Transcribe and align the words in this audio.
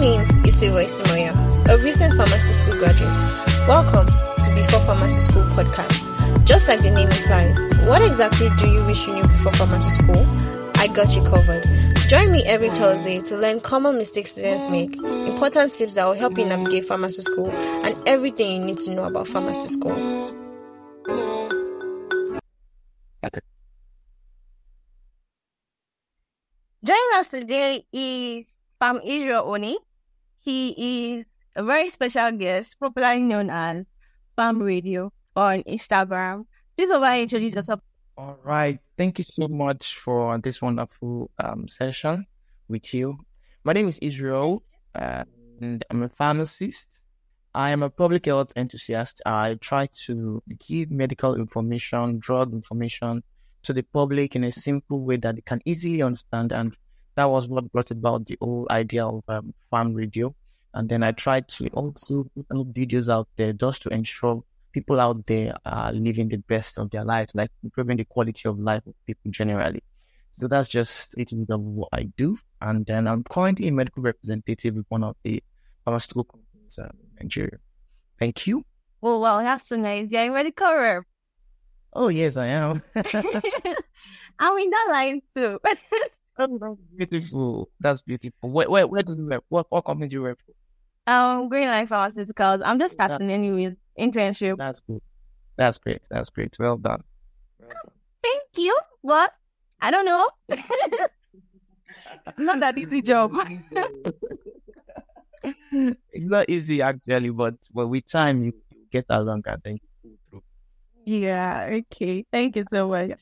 name 0.00 0.22
is 0.46 0.58
Favor 0.58 0.80
Isimoya, 0.80 1.36
a 1.68 1.76
recent 1.84 2.16
pharmacy 2.16 2.54
school 2.54 2.74
graduate. 2.78 3.10
Welcome 3.68 4.06
to 4.06 4.54
Before 4.54 4.80
Pharmacy 4.80 5.20
School 5.20 5.42
podcast. 5.52 6.46
Just 6.46 6.68
like 6.68 6.80
the 6.80 6.90
name 6.90 7.08
implies, 7.08 7.62
what 7.86 8.00
exactly 8.00 8.48
do 8.56 8.72
you 8.72 8.82
wish 8.86 9.06
you 9.06 9.12
knew 9.12 9.22
before 9.24 9.52
pharmacy 9.52 9.90
school? 9.90 10.24
I 10.76 10.86
got 10.86 11.14
you 11.14 11.22
covered. 11.24 11.66
Join 12.08 12.32
me 12.32 12.42
every 12.46 12.70
Thursday 12.70 13.20
to 13.20 13.36
learn 13.36 13.60
common 13.60 13.98
mistakes 13.98 14.32
students 14.32 14.70
make, 14.70 14.96
important 14.96 15.74
tips 15.74 15.96
that 15.96 16.06
will 16.06 16.14
help 16.14 16.38
you 16.38 16.46
navigate 16.46 16.86
pharmacy 16.86 17.20
school, 17.20 17.50
and 17.50 17.94
everything 18.08 18.62
you 18.62 18.66
need 18.68 18.78
to 18.78 18.94
know 18.94 19.04
about 19.04 19.28
pharmacy 19.28 19.68
school. 19.68 19.94
Joining 26.82 27.10
us 27.16 27.28
today 27.28 27.84
is 27.92 28.46
Pharm 28.80 29.02
Israel 29.04 29.44
Oni. 29.44 29.76
He 30.40 31.18
is 31.18 31.26
a 31.54 31.62
very 31.62 31.88
special 31.90 32.32
guest, 32.32 32.78
popularly 32.80 33.22
known 33.22 33.50
as 33.50 33.84
PharmRadio 34.38 35.10
on 35.36 35.62
Instagram. 35.64 36.46
Please 36.76 36.90
over 36.90 37.14
introduce 37.14 37.54
yourself. 37.54 37.80
All 38.16 38.38
right. 38.42 38.78
Thank 38.96 39.18
you 39.18 39.24
so 39.28 39.48
much 39.48 39.96
for 39.96 40.38
this 40.38 40.60
wonderful 40.62 41.30
um, 41.38 41.68
session 41.68 42.26
with 42.68 42.92
you. 42.94 43.18
My 43.64 43.72
name 43.72 43.88
is 43.88 43.98
Israel, 43.98 44.62
and 44.94 45.84
I'm 45.90 46.02
a 46.02 46.08
pharmacist. 46.08 46.88
I 47.54 47.70
am 47.70 47.82
a 47.82 47.90
public 47.90 48.26
health 48.26 48.52
enthusiast. 48.56 49.20
I 49.26 49.54
try 49.54 49.88
to 50.06 50.42
give 50.66 50.90
medical 50.90 51.34
information, 51.34 52.18
drug 52.18 52.52
information 52.54 53.22
to 53.64 53.72
the 53.72 53.82
public 53.82 54.36
in 54.36 54.44
a 54.44 54.52
simple 54.52 55.04
way 55.04 55.16
that 55.16 55.34
they 55.34 55.42
can 55.42 55.60
easily 55.64 56.00
understand. 56.00 56.52
And 56.52 56.76
that 57.16 57.28
was 57.28 57.48
what 57.48 57.70
brought 57.72 57.90
about 57.90 58.26
the 58.26 58.38
whole 58.40 58.66
idea 58.70 59.06
of 59.06 59.22
um, 59.28 59.54
PharmRadio. 59.72 60.34
And 60.74 60.88
then 60.88 61.02
I 61.02 61.12
tried 61.12 61.48
to 61.48 61.66
also 61.68 62.30
put 62.34 62.72
videos 62.72 63.12
out 63.12 63.28
there 63.36 63.52
just 63.52 63.82
to 63.82 63.88
ensure 63.90 64.44
people 64.72 65.00
out 65.00 65.26
there 65.26 65.54
are 65.66 65.92
living 65.92 66.28
the 66.28 66.38
best 66.38 66.78
of 66.78 66.90
their 66.90 67.04
lives, 67.04 67.34
like 67.34 67.50
improving 67.64 67.96
the 67.96 68.04
quality 68.04 68.48
of 68.48 68.58
life 68.58 68.86
of 68.86 68.94
people 69.06 69.30
generally. 69.30 69.82
So 70.32 70.46
that's 70.46 70.68
just 70.68 71.14
a 71.14 71.18
little 71.18 71.38
bit 71.38 71.50
of 71.50 71.60
what 71.60 71.88
I 71.92 72.04
do. 72.16 72.38
And 72.62 72.86
then 72.86 73.08
I'm 73.08 73.24
currently 73.24 73.68
a 73.68 73.72
medical 73.72 74.02
representative 74.02 74.76
with 74.76 74.86
one 74.88 75.02
of 75.02 75.16
the 75.24 75.42
pharmaceutical 75.84 76.24
companies 76.24 76.78
uh, 76.78 76.84
in 76.84 77.08
Nigeria. 77.20 77.58
Thank 78.18 78.46
you. 78.46 78.64
Oh, 79.02 79.18
well, 79.18 79.38
that's 79.38 79.68
so 79.68 79.76
nice. 79.76 80.10
You're 80.10 80.22
a 80.22 80.30
medical 80.30 80.74
rep. 80.74 81.04
Oh, 81.92 82.08
yes, 82.08 82.36
I 82.36 82.46
am. 82.46 82.82
I'm 84.38 84.58
in 84.58 84.70
that 84.70 84.88
line 84.90 85.22
too. 85.34 85.58
oh, 86.40 86.78
beautiful. 86.96 87.68
That's 87.80 88.02
beautiful. 88.02 88.50
Where, 88.50 88.70
where, 88.70 88.86
where 88.86 89.02
do 89.02 89.14
you 89.14 89.26
work? 89.26 89.44
What, 89.48 89.66
what 89.70 89.82
company 89.82 90.08
do 90.08 90.14
you 90.14 90.22
work 90.22 90.38
for? 90.44 91.12
Um, 91.12 91.48
Green 91.48 91.68
Life 91.68 91.88
Pharmaceuticals. 91.88 92.62
I'm 92.64 92.78
just 92.78 92.94
starting 92.94 93.30
anyways 93.30 93.74
internship. 93.98 94.56
That's 94.58 94.80
good. 94.80 95.00
That's 95.56 95.78
great. 95.78 96.02
That's 96.10 96.30
great. 96.30 96.56
Well 96.58 96.76
done. 96.76 97.02
Well 97.58 97.70
done. 97.70 97.92
Thank 98.22 98.42
you. 98.56 98.76
What? 99.02 99.32
I 99.80 99.90
don't 99.90 100.04
know. 100.04 100.28
not 102.38 102.60
that 102.60 102.78
easy 102.78 103.02
job. 103.02 103.32
it's 105.72 105.96
not 106.14 106.48
easy 106.48 106.82
actually, 106.82 107.30
but 107.30 107.54
but 107.72 107.88
with 107.88 108.06
time 108.06 108.42
you, 108.42 108.52
you 108.70 108.86
get 108.90 109.06
along 109.08 109.42
and 109.46 109.62
then 109.64 109.74
you 109.74 109.80
pull 110.02 110.16
through. 110.30 110.42
Yeah. 111.06 111.68
Okay. 111.72 112.24
Thank 112.30 112.56
you 112.56 112.64
so 112.70 112.88
much. 112.88 113.20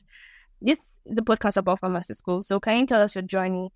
This 0.61 0.77
is 0.77 0.85
the 1.09 1.21
podcast 1.21 1.57
about 1.57 1.79
pharmacy 1.79 2.13
school. 2.13 2.41
So 2.41 2.59
can 2.59 2.79
you 2.79 2.85
tell 2.85 3.01
us 3.01 3.15
your 3.15 3.23
journey? 3.23 3.71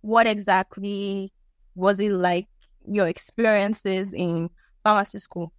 What 0.00 0.26
exactly 0.26 1.32
was 1.74 2.00
it 2.00 2.12
like? 2.12 2.46
Your 2.86 3.08
experiences 3.08 4.12
in 4.12 4.50
pharmacy 4.82 5.18
school. 5.18 5.52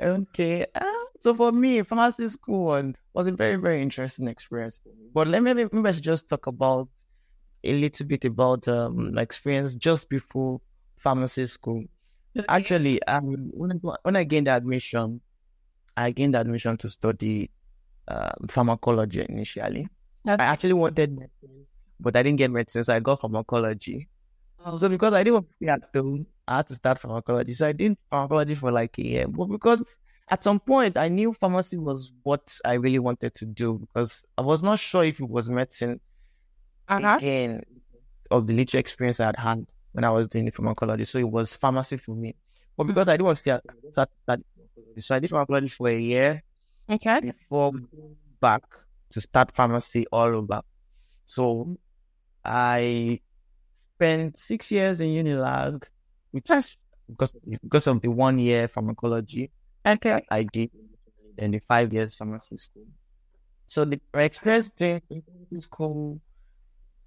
Okay. 0.00 0.66
Uh, 0.74 0.84
so 1.20 1.34
for 1.34 1.52
me, 1.52 1.82
pharmacy 1.82 2.28
school 2.28 2.92
was 3.14 3.26
a 3.26 3.32
very, 3.32 3.56
very 3.56 3.82
interesting 3.82 4.28
experience 4.28 4.80
for 4.82 4.90
me. 4.90 5.08
But 5.12 5.28
let 5.28 5.42
me 5.42 5.54
maybe 5.54 5.88
I 5.88 5.92
should 5.92 6.02
just 6.02 6.28
talk 6.28 6.46
about 6.46 6.88
a 7.64 7.72
little 7.72 8.06
bit 8.06 8.24
about 8.24 8.68
um 8.68 9.14
my 9.14 9.22
experience 9.22 9.74
just 9.74 10.08
before 10.08 10.60
pharmacy 10.96 11.46
school. 11.46 11.84
Actually, 12.48 13.02
um, 13.04 13.50
when 13.52 13.72
I, 13.72 13.94
when 14.02 14.16
I 14.16 14.24
gained 14.24 14.48
admission, 14.48 15.20
I 15.96 16.12
gained 16.12 16.36
admission 16.36 16.76
to 16.78 16.88
study 16.88 17.50
uh, 18.06 18.30
pharmacology 18.48 19.26
initially. 19.28 19.88
I 20.28 20.44
actually 20.44 20.74
wanted 20.74 21.12
medicine, 21.12 21.66
but 22.00 22.16
I 22.16 22.22
didn't 22.22 22.38
get 22.38 22.50
medicine, 22.50 22.84
so 22.84 22.94
I 22.94 23.00
got 23.00 23.20
pharmacology. 23.20 24.08
Oh. 24.64 24.76
So 24.76 24.88
because 24.88 25.12
I 25.12 25.22
didn't 25.22 25.34
want 25.34 25.48
to 25.48 25.54
be 25.60 25.68
at 25.68 25.82
home, 25.94 26.26
I 26.46 26.56
had 26.58 26.68
to 26.68 26.74
start 26.74 26.98
pharmacology. 26.98 27.54
So 27.54 27.68
I 27.68 27.72
did 27.72 27.96
pharmacology 28.10 28.54
for 28.54 28.72
like 28.72 28.98
a 28.98 29.06
year. 29.06 29.28
But 29.28 29.46
because 29.46 29.82
at 30.30 30.44
some 30.44 30.60
point 30.60 30.98
I 30.98 31.08
knew 31.08 31.32
pharmacy 31.32 31.78
was 31.78 32.12
what 32.22 32.58
I 32.64 32.74
really 32.74 32.98
wanted 32.98 33.34
to 33.34 33.46
do 33.46 33.78
because 33.78 34.24
I 34.36 34.42
was 34.42 34.62
not 34.62 34.78
sure 34.78 35.04
if 35.04 35.20
it 35.20 35.28
was 35.28 35.48
medicine 35.48 36.00
uh-huh. 36.88 37.16
again 37.18 37.62
of 38.30 38.46
the 38.46 38.54
little 38.54 38.78
experience 38.78 39.20
I 39.20 39.26
had 39.26 39.36
had 39.36 39.66
when 39.92 40.04
I 40.04 40.10
was 40.10 40.28
doing 40.28 40.44
the 40.44 40.52
pharmacology. 40.52 41.04
So 41.04 41.18
it 41.18 41.30
was 41.30 41.56
pharmacy 41.56 41.96
for 41.96 42.12
me. 42.12 42.34
But 42.76 42.84
because 42.84 43.02
mm-hmm. 43.02 43.10
I 43.10 43.14
didn't 43.14 43.26
want 43.26 43.38
to 43.38 43.42
start, 43.42 43.62
start, 43.92 44.10
start 44.16 44.40
so 44.98 45.14
I 45.14 45.18
did 45.20 45.30
pharmacology 45.30 45.68
for 45.68 45.88
a 45.88 45.98
year. 45.98 46.42
Okay. 46.90 47.20
Before 47.20 47.72
back 48.40 48.62
to 49.10 49.20
start 49.20 49.54
pharmacy 49.54 50.06
all 50.12 50.34
over. 50.34 50.62
So 51.26 51.76
I 52.44 53.20
spent 53.96 54.38
six 54.38 54.70
years 54.70 55.00
in 55.00 55.08
Unilag 55.08 55.84
which 56.30 56.50
is 56.50 56.76
because 57.08 57.32
because 57.62 57.86
of 57.86 58.00
the 58.00 58.08
one 58.08 58.38
year 58.38 58.68
pharmacology 58.68 59.50
okay. 59.86 60.22
I 60.30 60.42
did 60.44 60.70
and 61.38 61.54
the 61.54 61.60
five 61.60 61.92
years 61.92 62.16
pharmacy 62.16 62.56
school. 62.56 62.86
So 63.66 63.84
the 63.84 64.00
experience 64.14 64.70
during 64.76 65.02
school, 65.60 66.20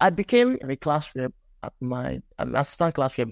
I 0.00 0.10
became 0.10 0.58
a 0.68 0.76
class 0.76 1.10
rep 1.14 1.32
at 1.62 1.72
my 1.80 2.20
an 2.38 2.56
assistant 2.56 2.94
class 2.94 3.18
rep 3.18 3.28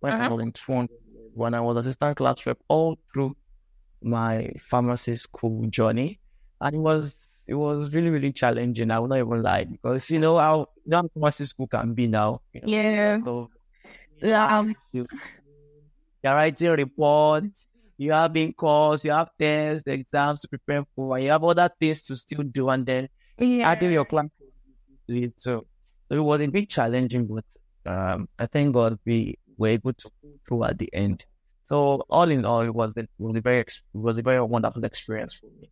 when 0.00 0.12
uh-huh. 0.12 0.24
I 0.24 0.28
was 0.28 0.42
in 0.42 0.52
Toronto. 0.52 0.94
When 1.34 1.54
I 1.54 1.60
was 1.60 1.78
assistant 1.78 2.16
class 2.16 2.46
rep 2.46 2.58
all 2.68 2.98
through 3.12 3.36
my 4.02 4.52
pharmacy 4.60 5.16
school 5.16 5.66
journey, 5.66 6.20
and 6.60 6.76
it 6.76 6.78
was 6.78 7.16
it 7.46 7.54
was 7.54 7.94
really 7.94 8.10
really 8.10 8.32
challenging. 8.32 8.90
I 8.90 8.98
will 8.98 9.08
not 9.08 9.18
even 9.18 9.42
lie 9.42 9.64
because 9.64 10.10
you 10.10 10.18
know 10.18 10.38
how 10.38 10.68
young 10.86 11.08
pharmacy 11.14 11.44
school 11.44 11.66
can 11.66 11.94
be 11.94 12.06
now. 12.06 12.42
You 12.52 12.60
know? 12.60 12.68
Yeah. 12.68 13.18
So 13.24 13.50
yeah. 14.22 14.58
Um, 14.58 14.74
you, 14.92 15.06
are 16.24 16.34
writing 16.34 16.70
reports, 16.70 17.66
you 17.98 18.12
have 18.12 18.32
been 18.32 18.52
calls, 18.52 19.04
you 19.04 19.10
have 19.10 19.30
tests, 19.38 19.82
the 19.84 19.92
exams 19.92 20.40
to 20.40 20.48
prepare 20.48 20.84
for, 20.94 21.16
and 21.16 21.24
you 21.24 21.30
have 21.30 21.44
other 21.44 21.70
things 21.78 22.02
to 22.02 22.16
still 22.16 22.42
do, 22.42 22.68
and 22.70 22.86
then 22.86 23.08
yeah. 23.38 23.70
adding 23.70 23.92
your 23.92 24.04
class 24.04 24.28
to 25.08 25.22
it. 25.22 25.34
So, 25.36 25.66
so 26.08 26.16
it 26.16 26.20
was 26.20 26.40
a 26.40 26.46
bit 26.46 26.70
challenging, 26.70 27.26
but 27.26 27.44
um, 27.86 28.28
I 28.38 28.46
thank 28.46 28.74
God 28.74 28.98
we 29.04 29.38
were 29.56 29.68
able 29.68 29.92
to 29.92 30.10
pull 30.20 30.32
through 30.48 30.64
at 30.64 30.78
the 30.78 30.92
end. 30.92 31.26
So 31.64 32.04
all 32.10 32.30
in 32.30 32.44
all, 32.44 32.60
it 32.60 32.74
was, 32.74 32.94
it 32.96 33.08
was 33.18 33.36
a 33.36 33.40
very 33.40 33.60
it 33.60 33.80
was 33.92 34.18
a 34.18 34.22
very 34.22 34.40
wonderful 34.40 34.84
experience 34.84 35.34
for 35.34 35.46
me. 35.60 35.70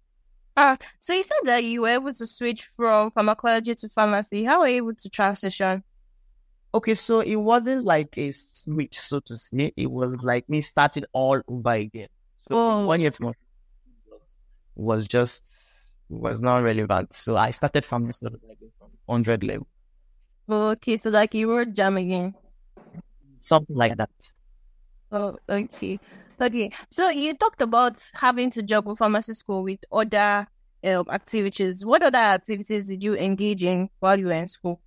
Uh, 0.56 0.76
so 1.00 1.12
you 1.14 1.22
said 1.22 1.38
that 1.44 1.64
you 1.64 1.82
were 1.82 1.88
able 1.88 2.12
to 2.12 2.26
switch 2.26 2.70
from 2.76 3.10
pharmacology 3.12 3.74
to 3.74 3.88
pharmacy. 3.88 4.44
How 4.44 4.60
were 4.60 4.68
you 4.68 4.76
able 4.76 4.94
to 4.94 5.08
transition? 5.08 5.82
Okay, 6.74 6.94
so 6.94 7.20
it 7.20 7.36
wasn't 7.36 7.84
like 7.84 8.16
a 8.16 8.32
switch, 8.32 8.98
so 8.98 9.20
to 9.20 9.36
say. 9.36 9.72
It 9.76 9.90
was 9.90 10.22
like 10.22 10.48
me 10.48 10.60
starting 10.60 11.04
all 11.12 11.40
over 11.48 11.70
again. 11.70 12.08
So 12.48 12.56
oh. 12.56 12.86
one 12.86 13.00
year 13.00 13.12
was 14.74 15.06
just 15.06 15.44
was 16.08 16.40
not 16.40 16.62
relevant. 16.62 17.12
So 17.12 17.36
I 17.36 17.50
started 17.50 17.84
from 17.84 18.06
this 18.06 18.18
from 18.18 18.36
hundred 19.08 19.44
level. 19.44 19.66
Okay, 20.48 20.96
so 20.96 21.10
like 21.10 21.34
you 21.34 21.48
were 21.48 21.64
JAMB 21.64 22.00
again. 22.00 22.34
Something 23.40 23.76
like 23.76 23.96
that. 23.96 24.10
Oh, 25.10 25.36
okay. 25.48 25.98
Okay. 26.42 26.72
So 26.90 27.08
you 27.08 27.34
talked 27.34 27.62
about 27.62 28.02
having 28.14 28.50
to 28.50 28.62
juggle 28.62 28.96
pharmacy 28.96 29.32
school 29.34 29.62
with 29.62 29.78
other 29.92 30.48
um, 30.84 31.04
activities. 31.08 31.84
What 31.84 32.02
other 32.02 32.18
activities 32.18 32.86
did 32.86 33.04
you 33.04 33.14
engage 33.14 33.62
in 33.62 33.88
while 34.00 34.18
you 34.18 34.26
were 34.26 34.32
in 34.32 34.48
school? 34.48 34.80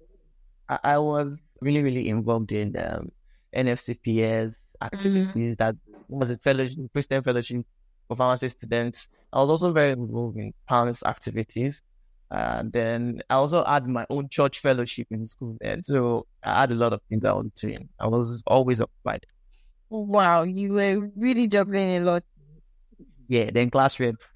I, 0.68 0.80
I 0.84 0.98
was 0.98 1.42
really, 1.62 1.82
really 1.82 2.10
involved 2.10 2.52
in 2.52 2.76
um, 2.78 3.10
NFCPS 3.56 4.56
activities. 4.82 5.28
Mm-hmm. 5.34 5.54
That 5.54 5.78
was 6.10 6.30
a 6.30 6.38
fellowship, 6.40 6.78
Christian 6.92 7.24
fellowship 7.24 7.66
for 8.10 8.18
pharmacy 8.18 8.50
students. 8.50 9.08
I 9.32 9.40
was 9.40 9.50
also 9.50 9.72
very 9.72 9.92
involved 9.92 10.38
in 10.38 10.54
PANS' 10.68 11.04
activities. 11.04 11.82
And 12.32 12.74
then 12.74 13.22
I 13.30 13.36
also 13.36 13.64
had 13.64 13.88
my 13.88 14.06
own 14.10 14.28
church 14.28 14.60
fellowship 14.60 15.08
in 15.12 15.26
school 15.28 15.58
And 15.62 15.86
So 15.86 16.26
I 16.44 16.62
had 16.62 16.72
a 16.72 16.76
lot 16.76 16.92
of 16.92 17.00
things 17.08 17.24
I 17.24 17.32
was 17.32 17.48
doing. 17.56 17.88
I 17.98 18.08
was 18.08 18.44
always 18.46 18.82
occupied. 18.82 19.26
Wow, 19.90 20.44
you 20.44 20.74
were 20.74 21.10
really 21.16 21.48
juggling 21.48 21.98
a 21.98 22.00
lot. 22.00 22.24
Yeah, 23.28 23.50
then 23.52 23.70
class 23.70 24.00
rep. 24.00 24.16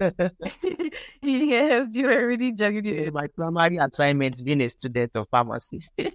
yes, 1.22 1.88
you 1.92 2.06
were 2.06 2.26
really 2.26 2.52
juggling. 2.52 3.12
My 3.12 3.28
primary 3.28 3.76
assignment 3.76 4.44
being 4.44 4.60
a 4.62 4.68
student 4.68 5.14
of 5.14 5.28
pharmacy. 5.30 5.80
that 5.96 6.14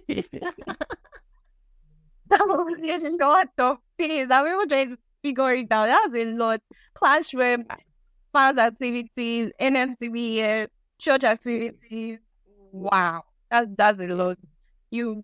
was 2.30 2.78
a 2.82 3.24
lot 3.24 3.48
of 3.58 3.78
things. 3.98 4.30
I 4.30 4.40
remember 4.40 4.66
trying 4.66 4.90
to 4.90 4.98
figure 5.22 5.52
it 5.52 5.72
out. 5.72 5.86
That 5.86 6.08
was 6.10 6.26
a 6.26 6.30
lot. 6.32 6.60
Classroom, 6.94 7.64
class 8.32 8.58
activities, 8.58 9.52
NFCPS, 9.60 10.38
eh, 10.38 10.66
church 10.98 11.24
activities. 11.24 12.18
Wow, 12.72 13.22
that's 13.50 13.68
that's 13.76 14.00
a 14.00 14.06
lot. 14.08 14.38
You. 14.90 15.22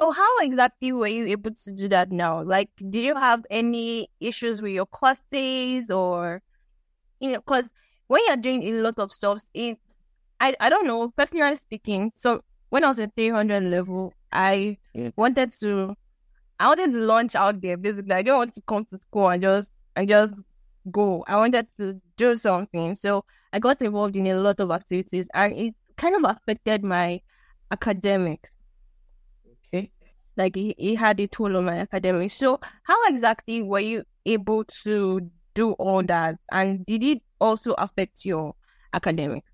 So 0.00 0.10
how 0.10 0.38
exactly 0.38 0.92
were 0.92 1.06
you 1.06 1.26
able 1.28 1.52
to 1.52 1.72
do 1.72 1.88
that 1.88 2.10
now? 2.10 2.42
Like, 2.42 2.70
did 2.90 3.04
you 3.04 3.14
have 3.14 3.46
any 3.48 4.08
issues 4.20 4.60
with 4.60 4.72
your 4.72 4.86
courses 4.86 5.90
or, 5.90 6.42
you 7.20 7.32
know, 7.32 7.38
because 7.38 7.70
when 8.08 8.22
you're 8.26 8.36
doing 8.36 8.62
a 8.64 8.72
lot 8.72 8.98
of 8.98 9.12
stuff, 9.12 9.42
it's 9.54 9.80
I 10.40 10.54
I 10.60 10.68
don't 10.68 10.86
know 10.86 11.10
personally 11.16 11.56
speaking. 11.56 12.12
So 12.16 12.42
when 12.70 12.84
I 12.84 12.88
was 12.88 12.98
at 12.98 13.14
300 13.16 13.62
level, 13.62 14.12
I 14.32 14.78
yeah. 14.94 15.10
wanted 15.16 15.52
to 15.60 15.94
I 16.58 16.68
wanted 16.68 16.92
to 16.92 16.98
launch 16.98 17.34
out 17.34 17.60
there. 17.60 17.76
Basically, 17.76 18.12
I 18.12 18.22
didn't 18.22 18.38
want 18.38 18.54
to 18.54 18.62
come 18.66 18.84
to 18.86 18.98
school 18.98 19.28
and 19.28 19.42
just 19.42 19.70
I 19.96 20.06
just 20.06 20.34
go. 20.90 21.24
I 21.26 21.36
wanted 21.36 21.66
to 21.78 22.00
do 22.16 22.36
something. 22.36 22.96
So 22.96 23.24
I 23.52 23.58
got 23.58 23.80
involved 23.82 24.16
in 24.16 24.26
a 24.26 24.34
lot 24.36 24.60
of 24.60 24.70
activities 24.70 25.28
and 25.34 25.52
it 25.52 25.74
kind 25.96 26.16
of 26.16 26.30
affected 26.36 26.82
my 26.84 27.20
academics. 27.70 28.50
Like 30.36 30.56
he, 30.56 30.70
it 30.78 30.96
had 30.96 31.20
a 31.20 31.26
toll 31.26 31.56
on 31.56 31.64
my 31.66 31.78
academics. 31.78 32.34
So 32.34 32.60
how 32.82 32.96
exactly 33.06 33.62
were 33.62 33.80
you 33.80 34.04
able 34.26 34.64
to 34.84 35.30
do 35.54 35.72
all 35.72 36.02
that? 36.04 36.36
And 36.50 36.84
did 36.86 37.02
it 37.02 37.22
also 37.40 37.72
affect 37.74 38.24
your 38.24 38.54
academics? 38.92 39.52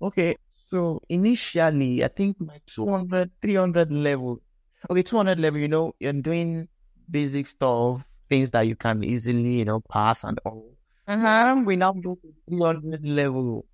Okay. 0.00 0.36
So 0.68 1.02
initially, 1.08 2.04
I 2.04 2.08
think 2.08 2.40
my 2.40 2.60
200, 2.66 3.30
300 3.42 3.92
level, 3.92 4.40
okay, 4.88 5.02
200 5.02 5.40
level, 5.40 5.58
you 5.58 5.66
know, 5.66 5.92
you're 5.98 6.12
doing 6.12 6.68
basic 7.10 7.48
stuff, 7.48 8.04
things 8.28 8.52
that 8.52 8.68
you 8.68 8.76
can 8.76 9.02
easily, 9.02 9.54
you 9.54 9.64
know, 9.64 9.80
pass 9.80 10.22
and 10.22 10.38
all. 10.46 10.72
Uh-huh. 11.08 11.62
We 11.66 11.74
now 11.74 11.92
go 11.92 12.14
to 12.14 12.34
300 12.48 13.04
level, 13.04 13.66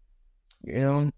you 0.63 0.81
know, 0.81 1.11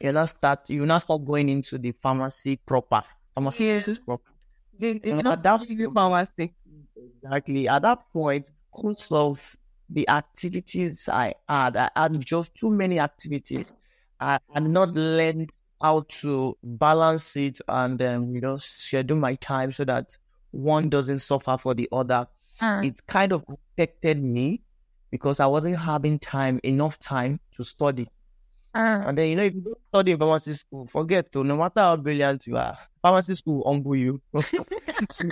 you 0.00 0.12
now 0.12 0.24
start, 0.24 0.70
you 0.70 0.86
now 0.86 0.96
start 0.96 1.22
going 1.26 1.50
into 1.50 1.76
the 1.76 1.92
pharmacy 2.00 2.56
proper. 2.56 3.02
Pharmacy 3.40 3.64
yes. 3.64 3.98
proper. 3.98 4.30
They, 4.78 4.98
they 4.98 5.10
you 5.10 5.22
know, 5.22 5.32
at 5.32 5.42
that, 5.42 5.60
pharmacy. 5.94 6.54
Exactly. 7.22 7.68
At 7.68 7.82
that 7.82 8.10
point, 8.12 8.50
because 8.74 9.10
of 9.10 9.56
the 9.88 10.08
activities 10.08 11.08
I 11.08 11.34
had, 11.48 11.76
I 11.76 11.90
had 11.96 12.20
just 12.20 12.54
too 12.54 12.70
many 12.70 12.98
activities. 12.98 13.74
I 14.20 14.38
had 14.52 14.64
not 14.64 14.94
learned 14.94 15.50
how 15.82 16.04
to 16.08 16.56
balance 16.62 17.36
it 17.36 17.58
and 17.68 18.00
um, 18.02 18.34
you 18.34 18.40
know 18.40 18.58
schedule 18.58 19.16
my 19.16 19.34
time 19.36 19.72
so 19.72 19.84
that 19.84 20.16
one 20.50 20.88
doesn't 20.88 21.20
suffer 21.20 21.56
for 21.56 21.74
the 21.74 21.88
other. 21.92 22.26
Uh. 22.60 22.82
It 22.84 23.06
kind 23.06 23.32
of 23.32 23.44
affected 23.48 24.22
me 24.22 24.62
because 25.10 25.40
I 25.40 25.46
wasn't 25.46 25.78
having 25.78 26.18
time, 26.18 26.60
enough 26.62 26.98
time 26.98 27.40
to 27.56 27.64
study. 27.64 28.08
Uh. 28.74 29.02
And 29.06 29.18
then, 29.18 29.28
you 29.28 29.36
know, 29.36 29.42
if 29.42 29.54
you 29.54 29.60
don't 29.62 29.78
study 29.88 30.12
in 30.12 30.18
pharmacy 30.18 30.52
school, 30.54 30.86
forget 30.86 31.32
to, 31.32 31.42
no 31.42 31.56
matter 31.56 31.80
how 31.80 31.96
brilliant 31.96 32.46
you 32.46 32.56
are, 32.56 32.78
pharmacy 33.02 33.34
school 33.34 33.62
humble 33.66 33.96
you. 33.96 34.20
so, 35.10 35.28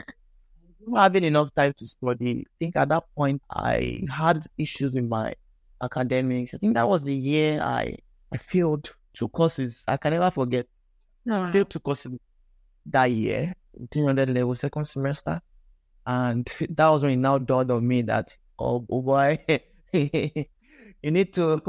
having 0.94 1.24
enough 1.24 1.54
time 1.54 1.72
to 1.76 1.86
study, 1.86 2.40
I 2.40 2.50
think 2.58 2.76
at 2.76 2.88
that 2.88 3.04
point 3.16 3.40
I 3.50 4.02
had 4.10 4.44
issues 4.56 4.92
with 4.92 5.04
my 5.04 5.34
academics. 5.82 6.54
I 6.54 6.58
think 6.58 6.74
that 6.74 6.88
was 6.88 7.04
the 7.04 7.14
year 7.14 7.60
I, 7.60 7.96
I 8.32 8.36
failed 8.38 8.90
two 9.14 9.28
courses. 9.28 9.84
I 9.86 9.96
can 9.96 10.12
never 10.12 10.30
forget. 10.30 10.66
No. 11.24 11.50
Failed 11.52 11.70
two 11.70 11.80
courses 11.80 12.12
that 12.86 13.10
year, 13.10 13.52
300 13.92 14.30
level, 14.30 14.54
second 14.54 14.84
semester. 14.86 15.40
And 16.06 16.50
that 16.70 16.88
was 16.88 17.02
when 17.02 17.12
it 17.12 17.16
now 17.16 17.38
dawned 17.38 17.70
on 17.70 17.86
me 17.86 18.02
that, 18.02 18.36
oh, 18.58 18.84
oh 18.90 19.02
boy, 19.02 19.38
you 19.92 21.10
need 21.10 21.32
to 21.34 21.60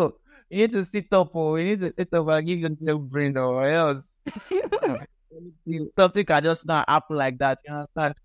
you 0.50 0.58
need 0.58 0.72
to 0.74 0.86
sit 0.86 1.08
up 1.12 1.36
or 1.36 1.60
you 1.60 1.66
need 1.66 1.82
to 1.82 1.94
sit 1.98 2.14
up 2.14 2.28
and 2.28 2.48
give 2.48 2.60
yourself 2.60 2.80
a 2.90 2.98
brain 2.98 3.38
or 3.38 3.66
else 3.66 4.02
something 5.98 6.26
can 6.26 6.44
just 6.44 6.66
not 6.66 6.90
happen 6.90 7.16
like 7.18 7.38
that. 7.38 7.60
You 7.66 7.74
understand? 7.74 8.16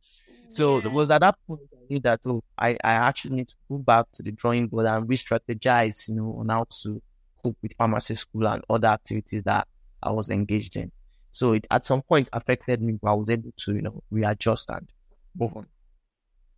So 0.48 0.78
yeah. 0.78 0.86
it 0.86 0.92
was 0.92 1.10
at 1.10 1.20
that 1.20 1.36
point 1.46 1.60
I 1.72 1.86
knew 1.88 2.00
that 2.00 2.20
oh, 2.26 2.42
I, 2.58 2.70
I 2.84 2.92
actually 2.92 3.36
need 3.36 3.48
to 3.48 3.54
go 3.68 3.78
back 3.78 4.06
to 4.12 4.22
the 4.22 4.32
drawing 4.32 4.68
board 4.68 4.86
and 4.86 5.08
re-strategize, 5.08 6.08
you 6.08 6.16
know, 6.16 6.36
on 6.38 6.48
how 6.48 6.64
to 6.82 7.02
cope 7.42 7.56
with 7.62 7.74
pharmacy 7.76 8.14
school 8.14 8.46
and 8.48 8.62
other 8.70 8.88
activities 8.88 9.42
that 9.44 9.66
I 10.02 10.10
was 10.10 10.30
engaged 10.30 10.76
in. 10.76 10.90
So 11.32 11.52
it 11.54 11.66
at 11.70 11.86
some 11.86 12.02
point 12.02 12.28
affected 12.32 12.80
me, 12.80 12.98
but 13.00 13.10
I 13.10 13.14
was 13.14 13.30
able 13.30 13.52
to, 13.56 13.74
you 13.74 13.82
know, 13.82 14.02
readjust 14.10 14.70
and 14.70 14.88
move 15.36 15.56
on. 15.56 15.66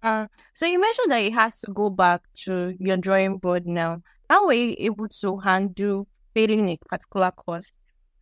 Uh, 0.03 0.27
so 0.53 0.67
you 0.67 0.81
mentioned 0.81 1.11
that 1.11 1.25
you 1.25 1.33
had 1.33 1.53
to 1.55 1.73
go 1.73 1.89
back 1.89 2.21
to 2.45 2.77
your 2.79 2.97
drawing 2.97 3.39
board 3.39 3.67
now. 3.67 4.03
How 4.29 4.47
were 4.47 4.53
you 4.53 4.75
able 4.79 5.09
to 5.09 5.39
handle 5.39 6.07
failing 6.35 6.69
a 6.69 6.77
particular 6.89 7.31
course? 7.31 7.73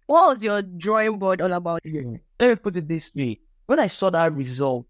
What 0.06 0.28
was 0.28 0.44
your 0.44 0.62
drawing 0.62 1.18
board 1.18 1.40
all 1.40 1.52
about? 1.52 1.80
Let 1.84 2.48
me 2.50 2.56
put 2.56 2.76
it 2.76 2.88
this 2.88 3.10
way. 3.14 3.40
When 3.66 3.78
I 3.78 3.86
saw 3.86 4.10
that 4.10 4.34
result, 4.34 4.86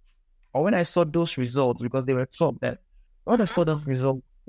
or 0.52 0.64
when 0.64 0.75
I 0.75 0.82
saw 0.82 1.05
those 1.05 1.38
results, 1.38 1.82
because 1.82 2.05
they 2.05 2.14
were 2.14 2.26
top 2.26 2.61
that 2.61 2.78
when 3.25 3.40
I 3.40 3.44
saw 3.44 3.64
those 3.64 3.87
results, 3.87 4.22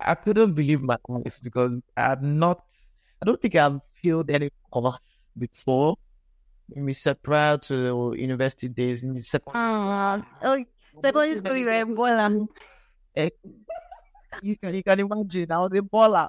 I 0.00 0.14
couldn't 0.14 0.52
believe 0.54 0.82
my 0.82 0.96
eyes 1.10 1.40
because 1.40 1.80
I'm 1.96 2.38
not, 2.38 2.62
I 3.22 3.26
don't 3.26 3.40
think 3.40 3.54
I've 3.54 3.80
failed 4.02 4.30
any 4.30 4.50
course 4.70 4.98
before 5.38 5.96
we 6.76 6.92
said 6.92 7.22
prior 7.22 7.58
to 7.58 8.14
university 8.16 8.68
days 8.68 9.02
in 9.02 9.20
secondary 9.22 9.64
uh, 9.64 10.22
oh, 10.42 10.64
secondary 11.02 11.36
school 11.36 11.56
you 11.56 11.66
were. 11.66 12.46
You 14.42 14.56
can 14.56 14.74
you 14.74 14.82
can 14.82 15.00
imagine 15.00 15.50
I 15.52 15.58
was 15.58 15.72
a 15.72 15.82
baller. 15.82 16.28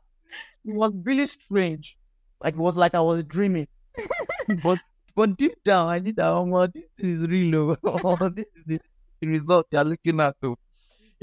It 0.66 0.74
was 0.74 0.94
really 1.04 1.26
strange. 1.26 1.98
Like 2.44 2.54
it 2.56 2.60
was 2.60 2.76
like 2.76 2.96
I 2.96 3.02
was 3.02 3.24
dreaming. 3.24 3.68
but 4.64 4.80
but 5.16 5.38
deep 5.38 5.64
down 5.64 5.90
I 5.90 6.00
knew 6.00 6.14
that 6.14 6.28
oh 6.28 6.68
this 6.68 6.84
is 6.98 7.28
real. 7.28 7.78
Oh, 7.84 8.30
this 8.36 8.46
is 8.68 8.80
the 9.20 9.28
result 9.28 9.68
you're 9.72 9.84
looking 9.84 10.20
at. 10.20 10.36
You 10.42 10.58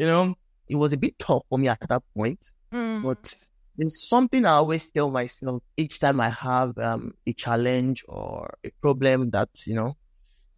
know, 0.06 0.35
it 0.69 0.76
was 0.76 0.93
a 0.93 0.96
bit 0.96 1.19
tough 1.19 1.43
for 1.49 1.58
me 1.58 1.69
at 1.69 1.81
that 1.88 2.02
point. 2.14 2.52
Mm. 2.73 3.02
But 3.02 3.35
there's 3.76 4.08
something 4.08 4.44
I 4.44 4.52
always 4.52 4.90
tell 4.90 5.11
myself 5.11 5.62
each 5.76 6.00
time 6.00 6.20
I 6.20 6.31
have 6.31 6.76
um, 6.79 7.14
a 7.26 7.32
challenge 7.32 8.05
or 8.08 8.52
a 8.64 8.70
problem 8.82 9.31
that, 9.31 9.49
you 9.67 9.75
know, 9.75 9.96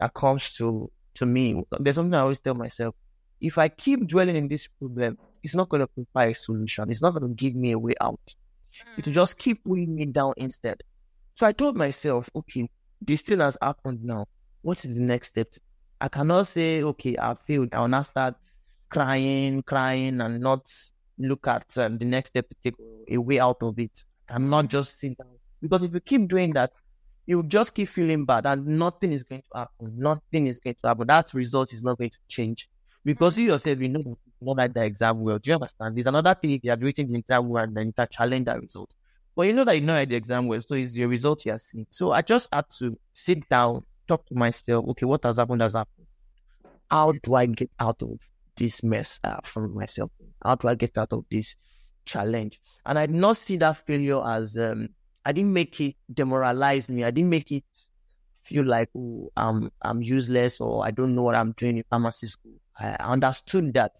that 0.01 0.15
comes 0.15 0.53
to, 0.55 0.91
to 1.15 1.27
me. 1.27 1.63
There's 1.79 1.97
something 1.97 2.15
I 2.15 2.21
always 2.21 2.39
tell 2.39 2.55
myself. 2.55 2.95
If 3.41 3.59
I 3.59 3.69
keep 3.69 4.07
dwelling 4.07 4.37
in 4.37 4.49
this 4.49 4.67
problem, 4.67 5.19
it's 5.43 5.55
not 5.55 5.69
going 5.69 5.81
to 5.81 5.87
provide 5.87 6.33
a 6.33 6.35
solution. 6.35 6.91
It's 6.91 7.03
not 7.03 7.15
going 7.15 7.29
to 7.29 7.35
give 7.35 7.55
me 7.55 7.73
a 7.73 7.79
way 7.79 7.95
out. 8.01 8.21
Mm. 8.75 8.99
It 8.99 9.07
will 9.07 9.13
just 9.13 9.39
keep 9.39 9.61
weighing 9.65 9.95
me 9.95 10.07
down 10.07 10.35
instead. 10.37 10.83
So 11.35 11.47
I 11.47 11.53
told 11.53 11.77
myself, 11.77 12.29
okay, 12.37 12.69
this 13.01 13.23
thing 13.23 13.41
has 13.41 13.57
happened 13.63 14.05
now. 14.05 14.27
What 14.63 14.85
is 14.85 14.95
the 14.95 15.01
next 15.01 15.29
step? 15.29 15.49
I 16.01 16.09
cannot 16.09 16.47
say, 16.47 16.83
okay, 16.83 17.17
I 17.19 17.35
failed. 17.47 17.71
I 17.73 17.81
will 17.81 17.89
not 17.89 18.07
start 18.07 18.37
crying, 18.89 19.63
crying, 19.63 20.21
and 20.21 20.41
not 20.41 20.71
look 21.19 21.47
at 21.47 21.77
um, 21.79 21.99
the 21.99 22.05
next 22.05 22.31
step 22.31 22.49
to 22.49 22.57
take 22.63 22.75
a 23.11 23.19
way 23.19 23.39
out 23.39 23.63
of 23.63 23.79
it 23.79 24.05
and 24.29 24.51
not 24.51 24.69
just 24.69 24.99
sit 24.99 25.17
down. 25.19 25.29
Because 25.61 25.83
if 25.83 25.93
you 25.93 26.01
keep 26.01 26.29
doing 26.29 26.53
that, 26.55 26.73
you 27.27 27.37
will 27.37 27.45
just 27.45 27.75
keep 27.75 27.89
feeling 27.89 28.25
bad 28.25 28.47
and 28.47 28.67
nothing 28.67 29.13
is 29.13 29.23
going 29.23 29.43
to 29.53 29.59
happen. 29.59 29.93
Nothing 29.97 30.47
is 30.47 30.59
going 30.59 30.77
to 30.83 30.89
happen. 30.89 31.07
That 31.07 31.33
result 31.35 31.73
is 31.73 31.83
not 31.83 31.99
going 31.99 32.11
to 32.11 32.19
change. 32.29 32.69
Because 33.05 33.39
you 33.39 33.47
yourself, 33.47 33.79
you 33.81 33.89
know, 33.89 34.19
not 34.41 34.57
like 34.57 34.75
the 34.75 34.85
exam 34.85 35.21
well. 35.21 35.39
Do 35.39 35.51
you 35.51 35.55
understand? 35.55 35.97
There's 35.97 36.07
another 36.07 36.35
thing 36.35 36.53
if 36.53 36.61
you 36.65 36.73
are 36.73 36.79
writing 36.79 37.13
the 37.13 37.19
exam 37.19 37.49
well 37.49 37.65
and 37.65 37.77
then 37.77 37.87
you 37.87 37.93
can 37.93 38.09
challenge 38.11 38.47
that 38.47 38.61
result. 38.61 38.93
But 39.37 39.43
you 39.43 39.53
know 39.53 39.65
that 39.65 39.75
you 39.75 39.83
know 39.83 40.05
the 40.05 40.17
exam 40.17 40.49
well, 40.49 40.61
so 40.61 40.75
it's 40.75 40.97
your 40.97 41.09
result 41.09 41.45
you 41.47 41.53
are 41.53 41.59
seeing. 41.59 41.87
So 41.91 42.13
I 42.13 42.23
just 42.23 42.49
had 42.53 42.69
to 42.79 42.99
sit 43.15 43.49
down, 43.49 43.85
talk 44.09 44.27
to 44.27 44.35
myself, 44.35 44.87
okay, 44.89 45.07
what 45.07 45.25
has 45.25 45.37
happened 45.37 45.63
has 45.63 45.75
happened. 45.75 46.07
How 46.91 47.13
do 47.13 47.35
I 47.35 47.47
get 47.47 47.71
out 47.79 48.03
of 48.03 48.19
this 48.57 48.83
mess 48.83 49.21
uh, 49.25 49.39
from 49.45 49.75
myself? 49.75 50.11
How 50.45 50.57
do 50.57 50.69
I 50.69 50.75
get 50.75 50.99
out 50.99 51.13
of 51.13 51.25
this 51.31 51.57
challenge? 52.05 52.61
And 52.85 52.99
I 52.99 53.07
did 53.07 53.15
not 53.17 53.37
see 53.37 53.57
that 53.59 53.87
failure 53.87 54.21
as 54.27 54.57
um, 54.57 54.89
I 55.25 55.33
didn't 55.33 55.53
make 55.53 55.81
it 55.81 55.97
demoralize 56.13 56.89
me. 56.89 57.05
I 57.05 57.11
didn't 57.11 57.31
make 57.31 57.53
it 57.53 57.65
feel 58.43 58.65
like 58.65 58.89
oh, 58.97 59.31
I'm 59.37 59.71
I'm 59.83 60.03
useless 60.03 60.61
or 60.61 60.85
I 60.85 60.91
don't 60.91 61.15
know 61.15 61.23
what 61.23 61.35
I'm 61.35 61.53
doing 61.53 61.77
in 61.77 61.85
pharmacy 61.89 62.27
school. 62.27 62.55
I 62.79 62.97
understood 63.01 63.75
that 63.75 63.93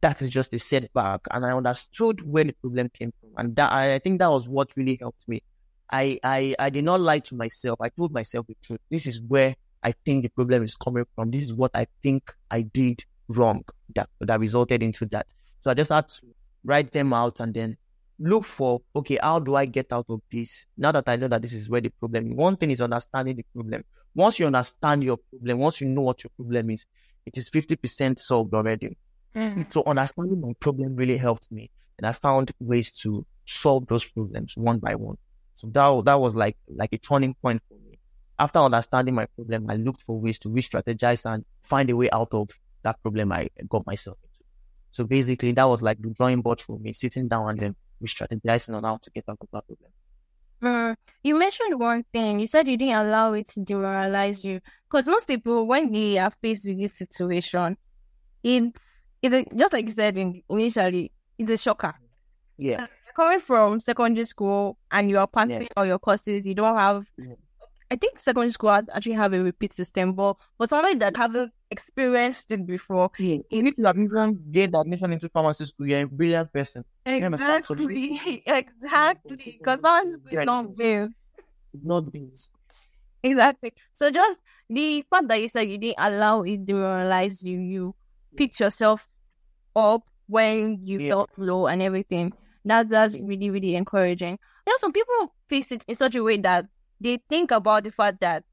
that 0.00 0.22
is 0.22 0.30
just 0.30 0.54
a 0.54 0.58
setback, 0.58 1.20
and 1.30 1.44
I 1.44 1.52
understood 1.52 2.22
where 2.22 2.44
the 2.44 2.52
problem 2.52 2.88
came 2.88 3.12
from, 3.20 3.30
and 3.36 3.56
that 3.56 3.72
I, 3.72 3.98
think 3.98 4.18
that 4.20 4.30
was 4.30 4.48
what 4.48 4.76
really 4.76 4.96
helped 5.00 5.28
me. 5.28 5.42
I, 5.90 6.18
I 6.24 6.54
I 6.58 6.70
did 6.70 6.84
not 6.84 7.00
lie 7.00 7.18
to 7.18 7.34
myself. 7.34 7.78
I 7.80 7.90
told 7.90 8.12
myself 8.12 8.46
the 8.46 8.56
truth. 8.62 8.80
This 8.90 9.06
is 9.06 9.20
where 9.20 9.54
I 9.82 9.92
think 10.04 10.22
the 10.22 10.30
problem 10.30 10.64
is 10.64 10.74
coming 10.74 11.04
from. 11.14 11.30
This 11.30 11.42
is 11.42 11.52
what 11.52 11.70
I 11.74 11.86
think 12.02 12.32
I 12.50 12.62
did 12.62 13.04
wrong 13.28 13.64
that 13.94 14.08
that 14.20 14.40
resulted 14.40 14.82
into 14.82 15.06
that. 15.06 15.26
So 15.60 15.70
I 15.70 15.74
just 15.74 15.92
had 15.92 16.08
to 16.08 16.22
write 16.64 16.92
them 16.92 17.12
out 17.12 17.40
and 17.40 17.52
then 17.52 17.76
look 18.18 18.44
for 18.44 18.80
okay, 18.96 19.18
how 19.20 19.40
do 19.40 19.56
I 19.56 19.66
get 19.66 19.92
out 19.92 20.06
of 20.08 20.22
this? 20.30 20.64
Now 20.78 20.92
that 20.92 21.04
I 21.06 21.16
know 21.16 21.28
that 21.28 21.42
this 21.42 21.52
is 21.52 21.68
where 21.68 21.82
the 21.82 21.90
problem. 21.90 22.36
One 22.36 22.56
thing 22.56 22.70
is 22.70 22.80
understanding 22.80 23.36
the 23.36 23.44
problem. 23.54 23.84
Once 24.14 24.38
you 24.38 24.46
understand 24.46 25.04
your 25.04 25.18
problem, 25.18 25.58
once 25.58 25.80
you 25.80 25.88
know 25.88 26.02
what 26.02 26.24
your 26.24 26.30
problem 26.36 26.70
is, 26.70 26.86
it 27.26 27.36
is 27.36 27.50
fifty 27.50 27.76
percent 27.76 28.18
solved 28.18 28.54
already. 28.54 28.96
Mm. 29.34 29.72
So 29.72 29.82
understanding 29.86 30.40
my 30.40 30.52
problem 30.60 30.94
really 30.96 31.16
helped 31.16 31.50
me, 31.50 31.70
and 31.98 32.06
I 32.06 32.12
found 32.12 32.52
ways 32.60 32.92
to 33.02 33.24
solve 33.46 33.86
those 33.86 34.04
problems 34.04 34.56
one 34.56 34.78
by 34.78 34.94
one. 34.94 35.16
So 35.54 35.68
that 35.68 36.04
that 36.04 36.20
was 36.20 36.34
like 36.34 36.56
like 36.68 36.92
a 36.92 36.98
turning 36.98 37.34
point 37.34 37.62
for 37.68 37.74
me. 37.74 37.98
After 38.38 38.58
understanding 38.58 39.14
my 39.14 39.26
problem, 39.26 39.70
I 39.70 39.76
looked 39.76 40.02
for 40.02 40.18
ways 40.18 40.38
to 40.40 40.50
re-strategize 40.50 41.32
and 41.32 41.44
find 41.62 41.88
a 41.90 41.96
way 41.96 42.10
out 42.10 42.32
of 42.32 42.50
that 42.82 43.00
problem 43.02 43.32
I 43.32 43.48
got 43.68 43.86
myself 43.86 44.18
into. 44.22 44.44
So 44.90 45.04
basically, 45.04 45.52
that 45.52 45.64
was 45.64 45.80
like 45.82 46.00
the 46.02 46.10
drawing 46.10 46.42
board 46.42 46.60
for 46.60 46.78
me, 46.78 46.92
sitting 46.92 47.28
down 47.28 47.50
and 47.50 47.58
then 47.58 47.76
re-strategizing 48.00 48.74
on 48.74 48.84
how 48.84 48.98
to 49.00 49.10
get 49.10 49.24
out 49.28 49.38
of 49.40 49.48
that 49.52 49.64
problem. 49.66 49.90
Mm, 50.62 50.96
you 51.24 51.38
mentioned 51.38 51.78
one 51.78 52.04
thing. 52.12 52.40
You 52.40 52.46
said 52.46 52.68
you 52.68 52.76
didn't 52.76 53.06
allow 53.06 53.32
it 53.32 53.48
to 53.48 53.60
demoralize 53.60 54.44
you. 54.44 54.60
Because 54.84 55.08
most 55.08 55.26
people, 55.26 55.66
when 55.66 55.90
they 55.90 56.18
are 56.18 56.32
faced 56.40 56.66
with 56.66 56.78
this 56.78 56.94
situation, 56.94 57.76
it's, 58.42 58.78
it's 59.22 59.50
just 59.56 59.72
like 59.72 59.84
you 59.84 59.90
said 59.90 60.16
in, 60.18 60.42
initially, 60.50 61.12
it's 61.38 61.50
a 61.50 61.56
shocker. 61.58 61.94
Yeah, 62.58 62.86
Coming 63.16 63.40
from 63.40 63.80
secondary 63.80 64.24
school 64.24 64.78
and 64.90 65.10
you 65.10 65.18
are 65.18 65.26
passing 65.26 65.68
all 65.76 65.84
your 65.86 65.98
courses, 65.98 66.46
you 66.46 66.54
don't 66.54 66.76
have. 66.76 67.06
Yeah. 67.18 67.34
I 67.90 67.96
think 67.96 68.18
secondary 68.18 68.50
school 68.50 68.70
actually 68.70 69.12
have 69.14 69.34
a 69.34 69.42
repeat 69.42 69.74
system, 69.74 70.14
but 70.14 70.36
for 70.56 70.66
somebody 70.66 70.94
that 70.98 71.14
haven't 71.16 71.52
experienced 71.70 72.50
it 72.50 72.64
before, 72.66 73.10
yeah. 73.18 73.38
If 73.50 73.74
you 73.76 73.84
have 73.84 73.98
even 73.98 74.42
gained 74.50 74.74
admission 74.74 75.12
into 75.12 75.28
pharmacy 75.28 75.66
school, 75.66 75.86
you're 75.86 76.02
a 76.02 76.06
brilliant 76.06 76.52
person. 76.52 76.84
exactly, 77.04 78.42
exactly, 78.46 79.56
because 79.58 79.80
pharmacy 79.80 80.16
school 80.20 80.32
Yeah. 80.32 80.40
is 80.40 80.46
not 80.46 80.76
this. 80.76 81.08
Not 81.82 82.12
this. 82.12 82.50
Exactly. 83.22 83.72
So 83.92 84.10
just 84.10 84.40
the 84.68 85.04
fact 85.10 85.28
that 85.28 85.40
you 85.40 85.48
said 85.48 85.68
you 85.68 85.78
didn't 85.78 85.98
allow 85.98 86.42
it 86.42 86.64
demoralize 86.64 87.42
you, 87.42 87.58
you 87.58 87.94
picked 88.36 88.60
yourself 88.60 89.08
up 89.76 90.02
when 90.26 90.78
you 90.86 90.98
Yeah. 90.98 91.10
felt 91.10 91.30
low 91.36 91.66
and 91.66 91.82
everything. 91.82 92.32
That 92.64 92.88
that's 92.88 93.16
really, 93.18 93.50
really 93.50 93.74
encouraging. 93.74 94.38
You 94.66 94.72
know, 94.72 94.76
some 94.78 94.92
people 94.92 95.34
face 95.48 95.72
it 95.72 95.84
in 95.88 95.94
such 95.96 96.14
a 96.14 96.22
way 96.22 96.36
that 96.38 96.66
they 97.00 97.18
think 97.28 97.50
about 97.50 97.84
the 97.84 97.90
fact 97.90 98.20
that 98.20 98.44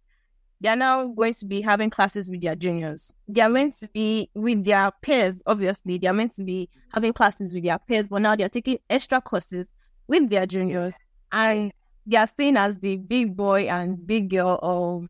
they 0.62 0.68
are 0.70 0.76
now 0.76 1.06
going 1.08 1.34
to 1.34 1.46
be 1.46 1.62
having 1.62 1.90
classes 1.90 2.30
with 2.30 2.42
their 2.42 2.56
juniors. 2.56 3.14
They 3.28 3.42
are 3.42 3.50
meant 3.50 3.78
to 3.80 3.88
be 3.94 4.30
with 4.34 4.66
their 4.66 4.92
peers, 5.02 5.42
obviously. 5.46 5.98
They 6.00 6.08
are 6.08 6.14
meant 6.14 6.34
to 6.36 6.44
be 6.44 6.70
having 6.94 7.14
classes 7.14 7.54
with 7.54 7.64
their 7.64 7.80
peers, 7.80 8.08
but 8.10 8.22
now 8.22 8.36
they 8.36 8.44
are 8.44 8.50
taking 8.50 8.80
extra 8.90 9.22
courses 9.22 9.68
with 10.08 10.30
their 10.30 10.46
juniors. 10.46 10.96
And 11.32 11.72
they 12.06 12.18
are 12.18 12.28
seen 12.36 12.58
as 12.58 12.80
the 12.80 12.98
big 12.98 13.38
boy 13.38 13.70
and 13.70 14.06
big 14.06 14.32
girl 14.32 14.60
of 14.62 15.08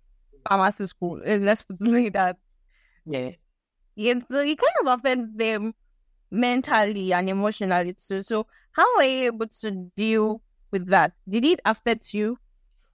pharmacy 0.47 0.85
school. 0.87 1.21
Eh, 1.25 1.39
Let's 1.41 1.63
put 1.63 1.77
it 1.81 1.87
like 1.87 2.13
that. 2.13 2.37
Yeah. 3.05 3.31
So 3.99 4.39
it 4.39 4.57
kind 4.57 4.87
of 4.87 4.99
affects 4.99 5.27
them 5.35 5.73
mentally 6.31 7.13
and 7.13 7.29
emotionally 7.29 7.93
too. 7.93 8.23
So 8.23 8.47
how 8.71 8.85
were 8.97 9.03
you 9.03 9.27
able 9.27 9.47
to 9.47 9.71
deal 9.95 10.41
with 10.71 10.87
that? 10.87 11.13
Did 11.27 11.45
it 11.45 11.59
affect 11.65 12.13
you? 12.13 12.37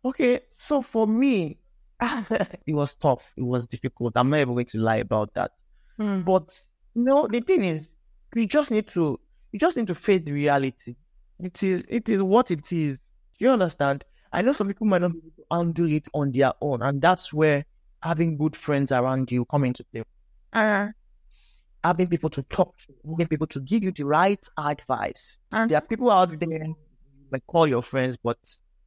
Okay, 0.03 0.41
so 0.57 0.81
for 0.81 1.07
me, 1.07 1.57
it 2.01 2.73
was 2.73 2.95
tough. 2.95 3.31
It 3.37 3.43
was 3.43 3.67
difficult. 3.67 4.13
I'm 4.15 4.29
not 4.29 4.39
even 4.39 4.53
going 4.53 4.65
to 4.67 4.79
lie 4.79 4.97
about 4.97 5.33
that. 5.35 5.51
Hmm. 5.97 6.21
But 6.21 6.59
no, 6.95 7.27
the 7.27 7.41
thing 7.41 7.63
is, 7.63 7.89
you 8.35 8.45
just 8.45 8.71
need 8.71 8.87
to 8.89 9.19
you 9.51 9.59
just 9.59 9.77
need 9.77 9.87
to 9.87 9.95
face 9.95 10.21
the 10.21 10.31
reality. 10.31 10.95
It 11.39 11.61
is 11.63 11.85
it 11.87 12.09
is 12.09 12.21
what 12.23 12.51
it 12.51 12.71
is. 12.71 12.97
Do 13.37 13.45
You 13.45 13.51
understand? 13.51 14.05
I 14.31 14.41
know 14.41 14.53
some 14.53 14.67
people 14.67 14.87
might 14.87 15.01
not 15.01 15.13
be 15.13 15.19
able 15.19 15.31
to 15.37 15.43
handle 15.51 15.91
it 15.91 16.07
on 16.13 16.31
their 16.31 16.53
own, 16.61 16.81
and 16.81 17.01
that's 17.01 17.31
where 17.31 17.65
having 18.01 18.37
good 18.37 18.55
friends 18.55 18.91
around 18.91 19.31
you 19.31 19.45
come 19.45 19.63
into 19.65 19.83
play. 19.85 20.03
Uh, 20.55 20.87
Having 21.83 22.07
people 22.07 22.29
to 22.31 22.41
talk 22.43 22.75
to, 22.79 22.93
having 23.11 23.27
people 23.27 23.45
to 23.47 23.59
give 23.59 23.83
you 23.83 23.91
the 23.91 24.05
right 24.05 24.43
advice. 24.57 25.37
uh, 25.51 25.67
There 25.67 25.77
are 25.77 25.81
people 25.81 26.09
out 26.09 26.39
there 26.39 26.49
you 26.49 26.75
might 27.31 27.45
call 27.45 27.67
your 27.67 27.83
friends, 27.83 28.17
but 28.17 28.37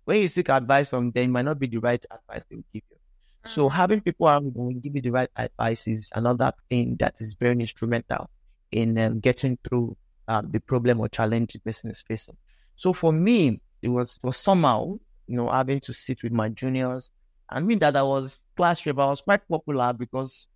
when 0.04 0.20
you 0.22 0.26
seek 0.28 0.48
advice 0.48 0.88
from 0.88 1.12
them, 1.12 1.24
it 1.24 1.28
might 1.28 1.44
not 1.44 1.60
be 1.60 1.68
the 1.68 1.76
right 1.78 2.04
advice 2.10 2.42
they 2.50 2.56
will 2.56 2.64
give 2.72 2.82
you. 2.90 2.96
So 3.44 3.68
having 3.68 4.00
people 4.00 4.26
around 4.26 4.52
who 4.56 4.62
will 4.64 4.74
give 4.80 4.96
you 4.96 5.02
the 5.02 5.10
right 5.12 5.28
advice 5.36 5.86
is 5.86 6.10
another 6.14 6.52
thing 6.68 6.96
that 6.98 7.14
is 7.20 7.34
very 7.34 7.60
instrumental 7.60 8.30
in 8.72 8.98
um, 8.98 9.20
getting 9.20 9.58
through 9.68 9.96
um, 10.26 10.50
the 10.50 10.60
problem 10.60 11.00
or 11.00 11.08
challenge 11.08 11.52
the 11.52 11.60
person 11.60 11.90
is 11.90 12.02
facing. 12.02 12.36
So 12.76 12.92
for 12.92 13.12
me, 13.12 13.60
it 13.80 13.88
was 13.90 14.18
it 14.22 14.26
was 14.26 14.36
somehow 14.36 14.98
you 15.28 15.36
know 15.36 15.48
having 15.50 15.80
to 15.80 15.92
sit 15.94 16.22
with 16.24 16.32
my 16.32 16.48
juniors. 16.48 17.10
I 17.48 17.60
mean 17.60 17.78
that 17.78 17.96
I 17.96 18.02
was 18.02 18.38
class 18.56 18.84
rep. 18.86 18.98
I 18.98 19.06
was 19.06 19.20
quite 19.20 19.46
popular 19.48 19.92
because 19.92 20.48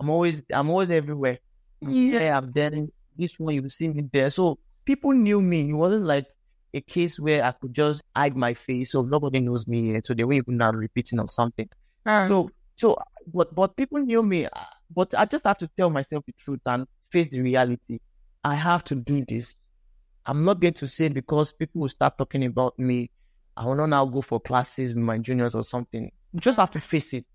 I'm 0.00 0.10
always 0.10 0.42
I'm 0.52 0.70
always 0.70 0.90
everywhere. 0.90 1.38
Yeah, 1.82 2.38
I'm 2.38 2.52
there. 2.52 2.70
This 3.16 3.38
one 3.38 3.54
you 3.54 3.68
see 3.70 3.88
me 3.88 4.08
there. 4.12 4.30
So 4.30 4.58
people 4.84 5.12
knew 5.12 5.40
me. 5.40 5.70
It 5.70 5.74
wasn't 5.74 6.04
like 6.06 6.26
a 6.74 6.80
case 6.80 7.18
where 7.20 7.44
I 7.44 7.52
could 7.52 7.74
just 7.74 8.02
hide 8.16 8.36
my 8.36 8.54
face, 8.54 8.92
so 8.92 9.02
nobody 9.02 9.40
knows 9.40 9.66
me. 9.66 9.94
And 9.94 10.04
so 10.06 10.14
they 10.14 10.24
were 10.24 10.34
even 10.34 10.56
not 10.56 10.74
repeating 10.76 11.20
or 11.20 11.28
something. 11.28 11.68
uh, 12.06 12.26
So, 12.28 12.50
so, 12.76 12.96
but, 13.32 13.54
but 13.54 13.76
people 13.76 13.98
knew 13.98 14.22
me, 14.22 14.46
but 14.94 15.14
I 15.16 15.24
just 15.26 15.44
have 15.44 15.58
to 15.58 15.68
tell 15.76 15.90
myself 15.90 16.24
the 16.26 16.32
truth 16.38 16.60
and 16.66 16.86
face 17.10 17.28
the 17.28 17.40
reality. 17.42 17.98
I 18.44 18.54
have 18.54 18.84
to 18.84 18.94
do 18.94 19.24
this. 19.26 19.54
I'm 20.26 20.44
not 20.44 20.60
going 20.60 20.74
to 20.74 20.88
say 20.88 21.08
because 21.08 21.52
people 21.52 21.80
will 21.82 21.88
start 21.88 22.16
talking 22.18 22.44
about 22.44 22.78
me. 22.78 23.10
I 23.56 23.64
will 23.66 23.74
not 23.74 23.86
now 23.90 24.04
go 24.06 24.22
for 24.22 24.40
classes 24.40 24.94
with 24.94 25.02
my 25.02 25.18
juniors 25.18 25.54
or 25.54 25.64
something. 25.64 26.10
You 26.32 26.40
just 26.40 26.58
have 26.58 26.70
to 26.72 26.80
face 26.80 27.12
it. 27.12 27.26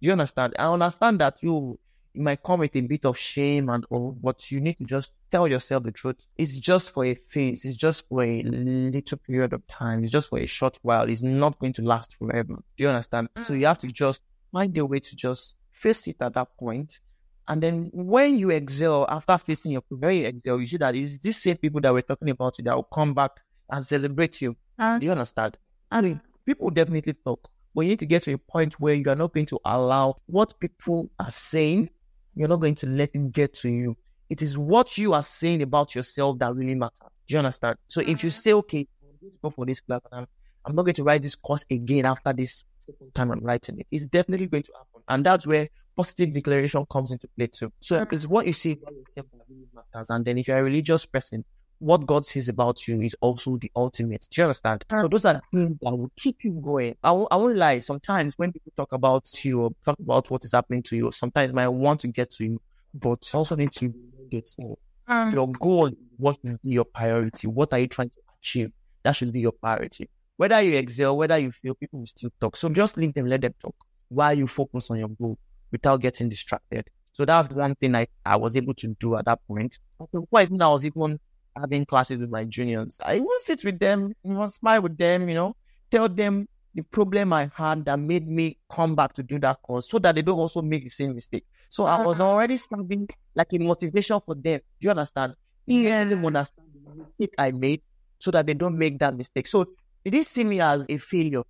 Do 0.00 0.06
you 0.06 0.12
understand? 0.12 0.54
I 0.58 0.72
understand 0.72 1.20
that 1.20 1.36
you, 1.42 1.78
it 2.14 2.20
might 2.20 2.42
come 2.42 2.60
with 2.60 2.76
a 2.76 2.80
bit 2.80 3.04
of 3.04 3.18
shame 3.18 3.68
and 3.68 3.84
all, 3.90 4.16
but 4.22 4.50
you 4.50 4.60
need 4.60 4.78
to 4.78 4.84
just 4.84 5.10
tell 5.30 5.48
yourself 5.48 5.82
the 5.82 5.90
truth. 5.92 6.16
It's 6.36 6.58
just 6.60 6.92
for 6.94 7.04
a 7.04 7.14
phase. 7.28 7.64
It's 7.64 7.76
just 7.76 8.08
for 8.08 8.22
a 8.22 8.42
little 8.42 9.18
period 9.18 9.52
of 9.52 9.66
time. 9.66 10.04
It's 10.04 10.12
just 10.12 10.28
for 10.30 10.38
a 10.38 10.46
short 10.46 10.78
while. 10.82 11.08
It's 11.08 11.22
not 11.22 11.58
going 11.58 11.72
to 11.74 11.82
last 11.82 12.14
forever. 12.18 12.54
Do 12.76 12.84
you 12.84 12.88
understand? 12.88 13.28
So 13.42 13.54
you 13.54 13.66
have 13.66 13.78
to 13.80 13.88
just 13.88 14.22
find 14.52 14.76
a 14.78 14.86
way 14.86 15.00
to 15.00 15.16
just 15.16 15.56
face 15.72 16.06
it 16.06 16.16
at 16.22 16.34
that 16.34 16.56
point. 16.56 17.00
And 17.48 17.62
then 17.62 17.90
when 17.92 18.38
you 18.38 18.50
excel 18.50 19.06
after 19.08 19.36
facing 19.38 19.72
your 19.72 19.82
you 19.90 20.24
excel, 20.24 20.60
you 20.60 20.66
see 20.66 20.76
that 20.78 20.94
it's 20.94 21.18
these 21.18 21.42
same 21.42 21.56
people 21.56 21.80
that 21.80 21.92
we're 21.92 22.02
talking 22.02 22.30
about 22.30 22.56
that 22.58 22.74
will 22.74 22.84
come 22.84 23.12
back 23.12 23.32
and 23.70 23.84
celebrate 23.84 24.40
you. 24.40 24.56
uh, 24.78 24.98
Do 24.98 25.06
you 25.06 25.12
understand? 25.12 25.58
I 25.90 26.00
mean, 26.00 26.20
people 26.46 26.70
definitely 26.70 27.12
talk, 27.12 27.50
but 27.74 27.82
you 27.82 27.88
need 27.88 27.98
to 27.98 28.06
get 28.06 28.22
to 28.22 28.32
a 28.32 28.38
point 28.38 28.78
where 28.80 28.94
you 28.94 29.04
are 29.10 29.16
not 29.16 29.34
going 29.34 29.46
to 29.46 29.60
allow 29.64 30.16
what 30.26 30.58
people 30.60 31.10
are 31.18 31.30
saying, 31.30 31.90
you're 32.34 32.48
not 32.48 32.60
going 32.60 32.74
to 32.76 32.86
let 32.86 33.10
it 33.14 33.32
get 33.32 33.54
to 33.54 33.68
you. 33.68 33.96
It 34.30 34.42
is 34.42 34.56
what 34.56 34.96
you 34.98 35.12
are 35.12 35.22
saying 35.22 35.62
about 35.62 35.94
yourself 35.94 36.38
that 36.38 36.54
really 36.54 36.74
matters. 36.74 36.98
Do 37.26 37.34
you 37.34 37.38
understand? 37.38 37.76
So 37.88 38.00
if 38.00 38.24
you 38.24 38.30
mm-hmm. 38.30 38.40
say, 38.40 38.52
okay, 38.54 38.86
I'm 39.02 39.18
going 39.20 39.32
to 39.32 39.38
go 39.42 39.50
for 39.50 39.66
this 39.66 39.80
class 39.80 40.00
and 40.10 40.20
I'm, 40.20 40.26
I'm 40.64 40.74
not 40.74 40.82
going 40.82 40.94
to 40.94 41.04
write 41.04 41.22
this 41.22 41.36
course 41.36 41.64
again 41.70 42.06
after 42.06 42.32
this 42.32 42.64
second 42.78 43.14
time 43.14 43.30
I'm 43.30 43.40
writing 43.40 43.78
it, 43.78 43.86
it's 43.90 44.06
definitely 44.06 44.46
going 44.46 44.62
to 44.64 44.72
happen. 44.72 45.02
And 45.08 45.24
that's 45.24 45.46
where 45.46 45.68
positive 45.96 46.32
declaration 46.32 46.84
comes 46.90 47.12
into 47.12 47.28
play 47.36 47.46
too. 47.46 47.72
So 47.80 47.96
mm-hmm. 47.96 48.14
it's 48.14 48.26
what 48.26 48.46
you 48.46 48.52
say 48.52 48.72
about 48.72 48.94
yourself 48.94 49.26
that 49.32 49.44
really 49.48 49.66
matters. 49.74 50.10
And 50.10 50.24
then 50.24 50.38
if 50.38 50.48
you're 50.48 50.58
a 50.58 50.64
religious 50.64 51.06
person, 51.06 51.44
what 51.78 52.06
God 52.06 52.24
says 52.24 52.48
about 52.48 52.86
you 52.88 53.00
is 53.00 53.14
also 53.20 53.56
the 53.58 53.70
ultimate. 53.76 54.26
Do 54.30 54.40
you 54.40 54.44
understand? 54.44 54.84
So 54.90 55.08
those 55.08 55.24
are 55.24 55.34
the 55.34 55.42
things 55.52 55.78
that 55.82 55.90
will 55.90 56.10
keep 56.16 56.44
you 56.44 56.52
going. 56.52 56.96
I 57.02 57.12
won't, 57.12 57.28
I 57.30 57.36
won't 57.36 57.56
lie. 57.56 57.80
Sometimes 57.80 58.34
when 58.36 58.52
people 58.52 58.72
talk 58.76 58.92
about 58.92 59.28
you 59.44 59.62
or 59.62 59.70
talk 59.84 59.98
about 59.98 60.30
what 60.30 60.44
is 60.44 60.52
happening 60.52 60.82
to 60.84 60.96
you, 60.96 61.12
sometimes 61.12 61.52
I 61.56 61.68
want 61.68 62.00
to 62.00 62.08
get 62.08 62.30
to 62.32 62.44
you, 62.44 62.60
but 62.94 63.28
you 63.32 63.38
also 63.38 63.56
need 63.56 63.72
to 63.72 63.92
get 64.30 64.48
to 64.56 64.76
uh, 65.08 65.30
your 65.32 65.48
goal. 65.52 65.90
What 66.16 66.40
be 66.42 66.58
your 66.62 66.84
priority? 66.84 67.48
What 67.48 67.72
are 67.72 67.78
you 67.78 67.88
trying 67.88 68.10
to 68.10 68.16
achieve? 68.40 68.72
That 69.02 69.12
should 69.12 69.32
be 69.32 69.40
your 69.40 69.52
priority. 69.52 70.08
Whether 70.36 70.60
you 70.62 70.76
excel, 70.76 71.16
whether 71.16 71.38
you 71.38 71.52
fail, 71.52 71.74
people 71.74 72.00
will 72.00 72.06
still 72.06 72.30
talk. 72.40 72.56
So 72.56 72.68
just 72.68 72.96
leave 72.96 73.14
them, 73.14 73.26
let 73.26 73.42
them 73.42 73.54
talk 73.60 73.74
while 74.08 74.34
you 74.34 74.46
focus 74.46 74.90
on 74.90 74.98
your 74.98 75.08
goal 75.08 75.38
without 75.70 76.00
getting 76.00 76.28
distracted. 76.28 76.86
So 77.12 77.24
that's 77.24 77.50
one 77.50 77.74
thing 77.76 77.94
I, 77.94 78.06
I 78.24 78.36
was 78.36 78.56
able 78.56 78.74
to 78.74 78.88
do 78.98 79.16
at 79.16 79.24
that 79.26 79.40
point. 79.46 79.78
At 80.00 80.08
the 80.12 80.22
point 80.22 80.50
when 80.50 80.62
I 80.62 80.68
was 80.68 80.84
even 80.84 81.20
having 81.56 81.84
classes 81.84 82.18
with 82.18 82.30
my 82.30 82.44
juniors, 82.44 82.98
I 83.04 83.20
would 83.20 83.40
sit 83.40 83.64
with 83.64 83.78
them, 83.78 84.14
you 84.22 84.34
know, 84.34 84.46
smile 84.48 84.82
with 84.82 84.96
them, 84.96 85.28
you 85.28 85.34
know, 85.34 85.56
tell 85.90 86.08
them 86.08 86.48
the 86.74 86.82
problem 86.82 87.32
I 87.32 87.50
had 87.54 87.84
that 87.84 87.98
made 88.00 88.28
me 88.28 88.58
come 88.68 88.96
back 88.96 89.12
to 89.14 89.22
do 89.22 89.38
that 89.40 89.62
course 89.62 89.88
so 89.88 89.98
that 90.00 90.16
they 90.16 90.22
don't 90.22 90.38
also 90.38 90.60
make 90.60 90.82
the 90.82 90.90
same 90.90 91.14
mistake. 91.14 91.44
So 91.70 91.84
I 91.84 92.04
was 92.04 92.20
uh-huh. 92.20 92.30
already 92.30 92.56
serving 92.56 93.08
like 93.34 93.48
a 93.52 93.58
motivation 93.58 94.20
for 94.26 94.34
them. 94.34 94.60
Do 94.80 94.84
you 94.86 94.90
understand? 94.90 95.34
Yeah. 95.66 96.04
Them 96.04 96.26
understand 96.26 96.68
the 96.74 97.04
mistake 97.04 97.34
I 97.38 97.52
made 97.52 97.80
so 98.18 98.30
that 98.32 98.46
they 98.46 98.54
don't 98.54 98.76
make 98.76 98.98
that 98.98 99.16
mistake. 99.16 99.46
So 99.46 99.66
they 100.02 100.10
didn't 100.10 100.26
see 100.26 100.44
me 100.44 100.60
as 100.60 100.84
a 100.88 100.98
failure. 100.98 101.42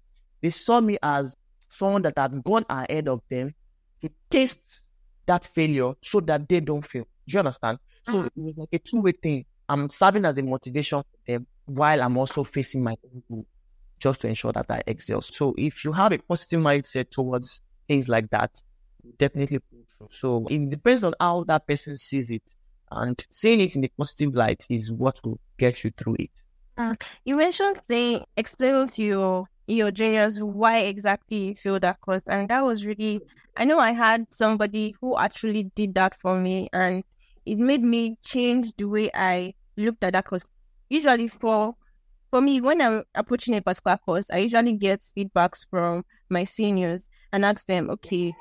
They 0.42 0.50
saw 0.50 0.80
me 0.80 0.98
as 1.02 1.36
someone 1.70 2.02
that 2.02 2.18
had 2.18 2.44
gone 2.44 2.66
ahead 2.68 3.08
of 3.08 3.22
them 3.30 3.54
to 4.02 4.10
taste 4.28 4.82
that 5.26 5.46
failure 5.46 5.94
so 6.02 6.20
that 6.20 6.48
they 6.48 6.60
don't 6.60 6.84
fail. 6.84 7.04
Do 7.26 7.32
you 7.32 7.38
understand? 7.38 7.78
So 8.06 8.18
uh-huh. 8.18 8.26
it 8.26 8.32
was 8.36 8.54
like 8.58 8.68
a 8.72 8.78
two-way 8.78 9.12
thing. 9.12 9.46
I'm 9.68 9.88
serving 9.88 10.24
as 10.24 10.36
a 10.38 10.42
motivation 10.42 11.00
for 11.02 11.18
them, 11.26 11.46
while 11.66 12.02
I'm 12.02 12.16
also 12.16 12.44
facing 12.44 12.82
my 12.82 12.96
own 13.30 13.44
just 13.98 14.20
to 14.20 14.28
ensure 14.28 14.52
that 14.52 14.66
I 14.68 14.82
excel. 14.86 15.20
So 15.20 15.54
if 15.56 15.84
you 15.84 15.92
have 15.92 16.12
a 16.12 16.18
positive 16.18 16.60
mindset 16.60 17.10
towards 17.10 17.60
things 17.88 18.08
like 18.08 18.28
that, 18.30 18.60
definitely 19.18 19.58
pull 19.58 19.84
through. 19.96 20.08
So 20.10 20.46
it 20.48 20.68
depends 20.68 21.04
on 21.04 21.14
how 21.20 21.44
that 21.44 21.66
person 21.66 21.96
sees 21.96 22.30
it. 22.30 22.42
And 22.90 23.24
seeing 23.30 23.60
it 23.60 23.74
in 23.74 23.80
the 23.80 23.90
positive 23.96 24.34
light 24.34 24.66
is 24.68 24.92
what 24.92 25.18
will 25.24 25.40
get 25.58 25.84
you 25.84 25.90
through 25.96 26.16
it. 26.18 26.30
Uh, 26.76 26.94
you 27.24 27.36
mentioned 27.36 27.78
saying 27.88 28.24
explaining 28.36 28.88
to 28.88 29.02
your 29.02 29.46
your 29.66 29.90
juniors 29.90 30.38
why 30.38 30.80
exactly 30.80 31.38
you 31.38 31.54
feel 31.54 31.80
that 31.80 32.00
course, 32.00 32.22
and 32.26 32.48
that 32.50 32.64
was 32.64 32.84
really. 32.84 33.20
I 33.56 33.64
know 33.64 33.78
I 33.78 33.92
had 33.92 34.26
somebody 34.30 34.94
who 35.00 35.16
actually 35.16 35.70
did 35.76 35.94
that 35.94 36.20
for 36.20 36.38
me, 36.38 36.68
and 36.72 37.04
it 37.46 37.58
made 37.58 37.82
me 37.82 38.16
change 38.24 38.72
the 38.76 38.84
way 38.84 39.10
I 39.14 39.54
looked 39.76 40.04
at 40.04 40.12
that 40.12 40.26
course. 40.26 40.44
Usually, 40.88 41.28
for 41.28 41.74
for 42.30 42.40
me, 42.40 42.60
when 42.60 42.80
I'm 42.80 43.04
approaching 43.14 43.54
a 43.54 43.62
particular 43.62 43.96
course, 43.96 44.28
I 44.30 44.38
usually 44.38 44.72
get 44.72 45.08
feedbacks 45.16 45.64
from 45.70 46.04
my 46.28 46.44
seniors 46.44 47.08
and 47.32 47.44
ask 47.44 47.66
them, 47.66 47.90
okay, 47.90 48.34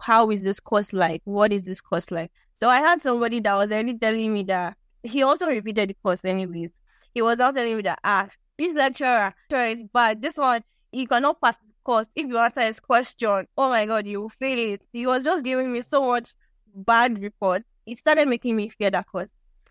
how 0.00 0.30
is 0.30 0.42
this 0.42 0.60
course 0.60 0.92
like? 0.92 1.20
What 1.24 1.52
is 1.52 1.64
this 1.64 1.80
course 1.80 2.10
like? 2.10 2.30
So 2.54 2.68
I 2.68 2.78
had 2.78 3.02
somebody 3.02 3.40
that 3.40 3.54
was 3.54 3.70
already 3.70 3.98
telling 3.98 4.32
me 4.32 4.44
that 4.44 4.76
he 5.02 5.22
also 5.22 5.46
repeated 5.46 5.90
the 5.90 5.96
course 6.02 6.24
anyways. 6.24 6.70
He 7.14 7.22
was 7.22 7.38
out 7.40 7.54
telling 7.54 7.76
me 7.76 7.82
that 7.82 7.98
ah, 8.04 8.28
this 8.58 8.74
lecturer 8.74 9.34
is 9.52 9.84
bad. 9.92 10.22
This 10.22 10.36
one 10.36 10.62
you 10.92 11.06
cannot 11.06 11.40
pass 11.40 11.56
this 11.56 11.76
course 11.84 12.08
if 12.14 12.26
you 12.26 12.38
answer 12.38 12.62
his 12.62 12.80
question. 12.80 13.46
Oh 13.56 13.68
my 13.68 13.86
god, 13.86 14.06
you 14.06 14.22
will 14.22 14.28
fail 14.30 14.58
it. 14.58 14.82
He 14.92 15.06
was 15.06 15.22
just 15.22 15.44
giving 15.44 15.72
me 15.72 15.82
so 15.82 16.06
much 16.06 16.34
bad 16.74 17.20
reports. 17.22 17.64
It 17.88 17.98
started 17.98 18.28
making 18.28 18.56
me 18.56 18.68
fear 18.68 18.90
that 18.90 19.06
course. 19.06 19.28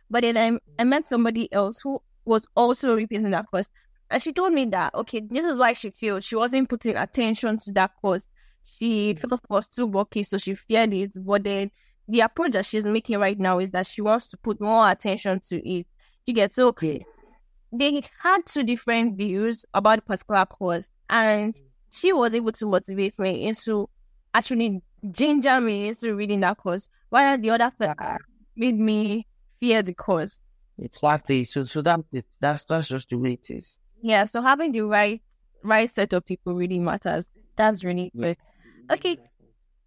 But 0.10 0.22
then 0.22 0.38
I 0.38 0.60
I 0.82 0.84
met 0.84 1.08
somebody 1.08 1.52
else 1.52 1.82
who 1.82 2.02
was 2.26 2.48
also 2.56 2.96
repeating 2.96 3.32
that 3.32 3.48
course. 3.50 3.70
And 4.10 4.24
she 4.24 4.32
told 4.32 4.54
me 4.54 4.66
that, 4.66 4.94
okay, 4.96 5.22
this 5.30 5.44
is 5.44 5.58
why 5.58 5.74
she 5.74 5.90
feels 5.90 6.24
she 6.24 6.36
wasn't 6.36 6.70
putting 6.70 6.96
attention 6.96 7.58
to 7.58 7.72
that 7.74 7.92
course. 8.02 8.28
She 8.64 9.16
felt 9.16 9.42
it 9.44 9.50
was 9.50 9.68
too 9.68 9.88
bulky, 9.88 10.24
so 10.24 10.38
she 10.38 10.56
feared 10.56 10.94
it. 10.94 11.12
But 11.16 11.44
then 11.44 11.72
the 12.08 12.22
approach 12.22 12.52
that 12.52 12.66
she's 12.66 12.86
making 12.86 13.20
right 13.20 13.38
now 13.38 13.60
is 13.60 13.72
that 13.72 13.88
she 13.88 14.02
wants 14.02 14.28
to 14.28 14.38
put 14.38 14.62
more 14.62 14.90
attention 14.90 15.42
to 15.50 15.70
it. 15.70 15.88
You 16.26 16.34
get 16.34 16.54
so 16.54 16.68
okay. 16.70 17.06
They 17.72 18.02
had 18.22 18.46
two 18.46 18.64
different 18.64 19.18
views 19.18 19.66
about 19.74 19.98
the 19.98 20.02
particular 20.04 20.46
course, 20.46 20.90
and 21.10 21.60
she 21.92 22.14
was 22.14 22.34
able 22.34 22.54
to 22.54 22.66
motivate 22.66 23.20
me 23.20 23.46
into 23.46 23.90
actually 24.34 24.82
ginger 25.12 25.60
me 25.60 25.90
into 25.90 26.16
reading 26.16 26.42
that 26.42 26.58
course, 26.58 26.90
while 27.10 27.38
the 27.38 27.50
other 27.50 27.72
person 27.78 28.18
made 28.56 28.78
me 28.78 29.26
fear 29.60 29.82
the 29.82 29.94
course. 29.94 30.40
Exactly. 30.80 31.44
So 31.44 31.64
so 31.64 31.82
that 31.82 32.00
that's 32.40 32.66
that's 32.66 32.88
just 32.88 33.10
the 33.10 33.18
way 33.18 33.34
it 33.34 33.50
is. 33.50 33.78
Yeah. 34.02 34.26
So 34.26 34.42
having 34.42 34.72
the 34.72 34.82
right 34.82 35.22
right 35.64 35.90
set 35.90 36.14
of 36.14 36.26
people 36.26 36.54
really 36.54 36.80
matters. 36.80 37.26
That's 37.56 37.84
really 37.84 38.12
good. 38.16 38.38
Okay. 38.92 39.18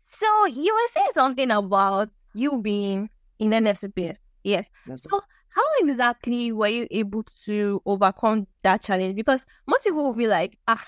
So 0.08 0.46
you 0.46 0.74
were 0.74 0.92
saying 0.92 1.10
something 1.14 1.50
about 1.50 2.10
you 2.34 2.60
being 2.60 3.08
in 3.38 3.50
NFCPS. 3.50 4.16
Yes. 4.42 4.68
so 4.96 5.20
how 5.50 5.62
exactly 5.80 6.52
were 6.52 6.68
you 6.68 6.86
able 6.90 7.24
to 7.44 7.82
overcome 7.84 8.46
that 8.62 8.82
challenge? 8.82 9.16
Because 9.16 9.44
most 9.66 9.84
people 9.84 10.04
will 10.04 10.14
be 10.14 10.26
like, 10.26 10.56
ah, 10.66 10.84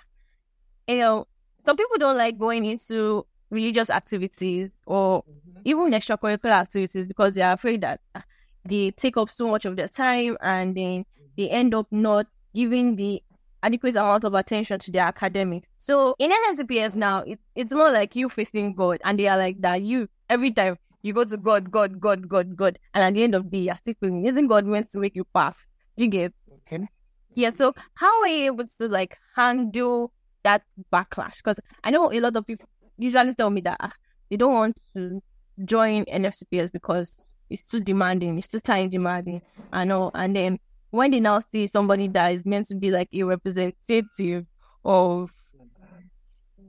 you 0.89 0.99
know, 0.99 1.27
some 1.65 1.77
people 1.77 1.99
don't 1.99 2.17
like 2.17 2.39
going 2.39 2.65
into 2.65 3.27
religious 3.53 3.91
activities 3.91 4.71
or 4.87 5.23
mm-hmm. 5.23 5.61
even 5.65 5.93
extracurricular 5.93 6.53
activities 6.53 7.07
because 7.07 7.35
they 7.35 7.43
are 7.43 7.53
afraid 7.53 7.83
that 7.83 8.01
ah, 8.15 8.25
they 8.65 8.91
take 8.93 9.17
up 9.17 9.29
so 9.31 9.49
much 9.49 9.65
of 9.65 9.77
their 9.77 9.89
time 9.89 10.37
and 10.41 10.77
then 10.77 11.05
they 11.37 11.49
end 11.51 11.75
up 11.75 11.87
not 11.91 12.27
giving 12.55 12.97
the 12.97 13.23
adequate 13.63 13.95
amount 13.95 14.25
of 14.25 14.35
attention 14.35 14.79
to 14.81 14.91
their 14.91 15.05
academics. 15.05 15.69
So 15.79 16.17
in 16.19 16.31
NFCPS 16.31 16.97
now, 16.97 17.23
it's 17.27 17.43
it's 17.55 17.73
more 17.73 17.93
like 17.93 18.17
you 18.17 18.29
facing 18.29 18.75
God, 18.75 19.01
and 19.05 19.19
they 19.19 19.29
are 19.29 19.39
like 19.39 19.61
that. 19.61 19.83
You 19.83 20.09
every 20.29 20.51
time 20.51 20.79
you 21.03 21.13
go 21.13 21.25
to 21.25 21.37
God, 21.37 21.71
God, 21.71 22.01
God, 22.01 22.29
God, 22.29 22.57
God, 22.57 22.79
and 22.95 23.05
at 23.05 23.15
the 23.15 23.23
end 23.23 23.35
of 23.35 23.45
the 23.45 23.51
day, 23.51 23.65
you're 23.65 23.77
still 23.77 23.95
feeling, 24.01 24.25
isn't 24.25 24.47
God 24.47 24.65
meant 24.65 24.91
to 24.93 24.99
make 24.99 25.15
you 25.15 25.25
pass? 25.35 25.65
Do 25.97 26.05
you 26.05 26.11
get? 26.11 26.33
Okay. 26.67 26.88
Yeah. 27.35 27.51
So 27.51 27.75
how 27.95 28.23
are 28.23 28.29
you 28.29 28.47
able 28.47 28.67
to 28.81 28.88
like 28.88 29.19
handle 29.37 30.12
that 30.43 30.62
backlash? 30.93 31.38
Because 31.38 31.61
I 31.85 31.91
know 31.91 32.12
a 32.12 32.21
lot 32.21 32.37
of 32.37 32.47
people 32.47 32.69
usually 33.03 33.35
tell 33.35 33.51
me 33.51 33.61
that 33.62 33.77
ah, 33.81 33.93
they 34.31 34.37
don't 34.37 34.55
want 34.55 34.77
to 34.97 35.23
join 35.65 36.05
NFCPS 36.07 36.73
because 36.73 37.15
it's 37.51 37.62
too 37.62 37.81
demanding, 37.81 38.38
it's 38.38 38.49
too 38.49 38.61
time 38.61 38.91
demanding. 38.91 39.43
I 39.73 39.85
know. 39.85 40.11
And 40.15 40.35
then 40.35 40.59
when 40.91 41.11
they 41.11 41.21
now 41.21 41.41
see 41.53 41.67
somebody 41.67 42.09
that 42.09 42.33
is 42.33 42.45
meant 42.45 42.69
to 42.69 42.75
be 42.75 42.91
like 42.91 43.09
a 43.12 43.23
representative 43.25 44.47
of 44.85 45.31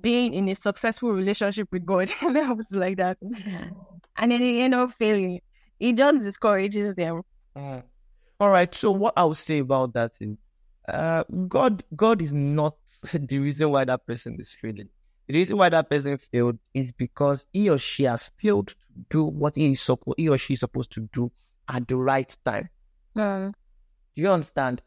being 0.02 0.34
in 0.34 0.50
a 0.50 0.56
successful 0.56 1.12
relationship 1.12 1.68
with 1.72 1.86
God, 1.86 2.12
and 2.22 2.36
was 2.36 2.72
like 2.72 2.98
that, 2.98 3.18
and 3.22 4.32
then 4.32 4.40
they 4.40 4.62
end 4.62 4.76
up 4.76 4.92
failing, 4.92 5.40
it 5.80 5.96
just 5.96 6.22
discourages 6.22 6.96
them. 6.96 7.22
Uh, 7.56 7.82
all 8.40 8.50
right. 8.50 8.74
So 8.74 8.92
what 8.92 9.14
I 9.16 9.24
would 9.26 9.38
say 9.38 9.60
about 9.60 9.94
that 9.94 10.12
is, 10.20 10.36
uh, 10.88 11.24
God, 11.48 11.84
God 11.96 12.22
is 12.22 12.34
not 12.34 12.76
the 13.14 13.40
reason 13.40 13.70
why 13.70 13.86
that 13.86 14.06
person 14.06 14.38
is 14.40 14.54
failing. 14.54 14.90
The 15.28 15.36
reason 15.36 15.58
why 15.58 15.70
that 15.70 15.90
person 15.90 16.18
failed 16.18 16.60
is 16.74 16.92
because 16.92 17.48
he 17.54 17.70
or 17.70 17.78
she 17.78 18.04
has 18.04 18.30
failed 18.42 18.68
to 18.68 18.76
do 19.10 19.24
what 19.24 19.56
he 19.56 19.72
is 19.72 19.82
supposed 19.82 20.16
he 20.18 20.30
or 20.30 20.38
she 20.38 20.54
is 20.54 20.60
supposed 20.60 20.92
to 20.92 21.10
do 21.14 21.32
at 21.70 21.88
the 21.88 21.96
right 21.96 22.36
time. 22.44 22.70
Mm. 23.16 23.54
Do 24.16 24.22
you 24.22 24.30
understand? 24.30 24.82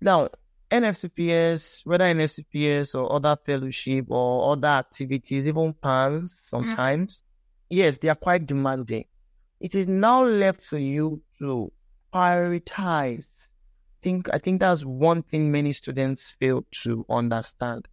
Now, 0.00 0.28
NFCPS, 0.70 1.86
whether 1.86 2.04
NFCPS 2.04 2.94
or 2.94 3.12
other 3.12 3.36
fellowship 3.46 4.06
or 4.08 4.52
other 4.52 4.68
activities, 4.68 5.46
even 5.46 5.72
PANS 5.74 6.34
sometimes, 6.42 7.16
mm. 7.16 7.22
yes, 7.70 7.98
they 7.98 8.08
are 8.08 8.14
quite 8.14 8.46
demanding. 8.46 9.04
It 9.60 9.74
is 9.74 9.86
now 9.86 10.24
left 10.24 10.62
for 10.62 10.78
you 10.78 11.22
to 11.38 11.72
prioritize. 12.12 13.28
Think 14.02 14.28
I 14.32 14.38
think 14.38 14.60
that's 14.60 14.84
one 14.84 15.22
thing 15.22 15.50
many 15.50 15.72
students 15.72 16.36
fail 16.38 16.64
to 16.82 17.04
understand. 17.08 17.88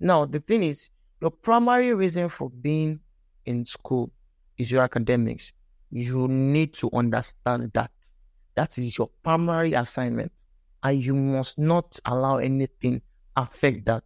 Now, 0.00 0.24
the 0.24 0.40
thing 0.40 0.64
is, 0.64 0.90
your 1.24 1.30
primary 1.30 1.94
reason 1.94 2.28
for 2.28 2.50
being 2.50 3.00
in 3.46 3.64
school 3.64 4.12
is 4.58 4.70
your 4.70 4.82
academics. 4.82 5.52
You 5.90 6.28
need 6.28 6.74
to 6.74 6.90
understand 6.92 7.70
that. 7.72 7.90
That 8.56 8.76
is 8.76 8.98
your 8.98 9.08
primary 9.22 9.72
assignment. 9.72 10.30
And 10.82 11.02
you 11.02 11.14
must 11.14 11.58
not 11.58 11.98
allow 12.04 12.36
anything 12.36 13.00
affect 13.36 13.86
that. 13.86 14.04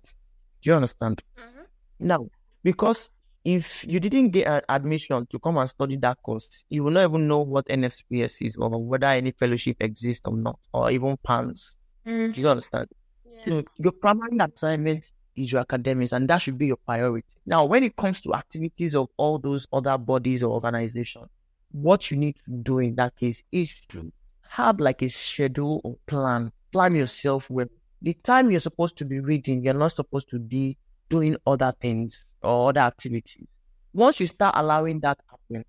Do 0.63 0.71
you 0.71 0.75
understand? 0.75 1.25
Mm-hmm. 1.37 2.07
Now, 2.07 2.29
because 2.63 3.11
if 3.45 3.85
you 3.85 3.99
didn't 3.99 4.31
get 4.31 4.47
an 4.47 4.63
admission 4.69 5.27
to 5.27 5.41
come 5.41 5.57
and 5.57 5.69
study 5.69 5.97
that 5.97 6.23
course, 6.23 6.63
you 6.69 6.85
will 6.85 6.93
not 6.93 7.11
even 7.11 7.27
know 7.27 7.41
what 7.41 7.67
NFCPS 7.67 8.47
is 8.47 8.55
or 8.55 8.71
whether 8.81 9.09
any 9.09 9.33
fellowship 9.33 9.79
exists 9.81 10.23
or 10.25 10.37
not, 10.37 10.61
or 10.73 10.89
even 10.93 11.17
PANS. 11.25 11.75
Mm. 12.07 12.33
Do 12.33 12.41
you 12.41 12.49
understand? 12.49 12.87
Yeah. 13.29 13.45
So 13.45 13.65
your 13.79 13.93
primary 13.93 14.39
assignment 14.39 15.11
is 15.39 15.53
your 15.53 15.61
academics, 15.61 16.13
and 16.13 16.29
that 16.29 16.39
should 16.39 16.59
be 16.59 16.67
your 16.67 16.77
priority. 16.77 17.27
Now, 17.47 17.65
when 17.65 17.83
it 17.83 17.97
comes 17.97 18.21
to 18.23 18.35
activities 18.35 18.95
of 18.95 19.09
all 19.17 19.39
those 19.39 19.67
other 19.73 19.97
bodies 19.99 20.43
or 20.43 20.51
organizations, 20.51 21.29
what 21.73 22.11
you 22.11 22.17
need 22.17 22.37
to 22.47 22.51
do 22.51 22.79
in 22.79 22.95
that 22.97 23.17
case 23.17 23.43
is 23.53 23.73
to 23.91 24.11
have 24.49 24.81
like 24.81 25.03
a 25.03 25.09
schedule 25.09 25.81
or 25.85 25.97
plan. 26.07 26.53
Plan 26.73 26.95
yourself 26.95 27.49
with 27.49 27.69
the 28.03 28.15
time 28.15 28.51
you're 28.51 28.61
supposed 28.61 28.97
to 28.99 29.05
be 29.05 29.21
reading, 29.21 29.63
you're 29.63 29.75
not 29.75 29.93
supposed 29.93 30.29
to 30.31 30.39
be 30.39 30.77
doing 31.09 31.37
other 31.47 31.73
things 31.81 32.27
or 32.43 32.71
other 32.71 32.81
activities. 32.81 33.47
Once 33.93 34.21
you 34.21 34.27
start 34.27 34.55
allowing 34.57 35.01
that 35.01 35.19
happen, 35.29 35.65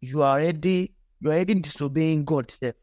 you 0.00 0.22
are 0.22 0.40
already 0.40 0.92
you're 1.20 1.32
already 1.32 1.54
disobeying 1.54 2.24
God. 2.24 2.52
God 2.60 2.74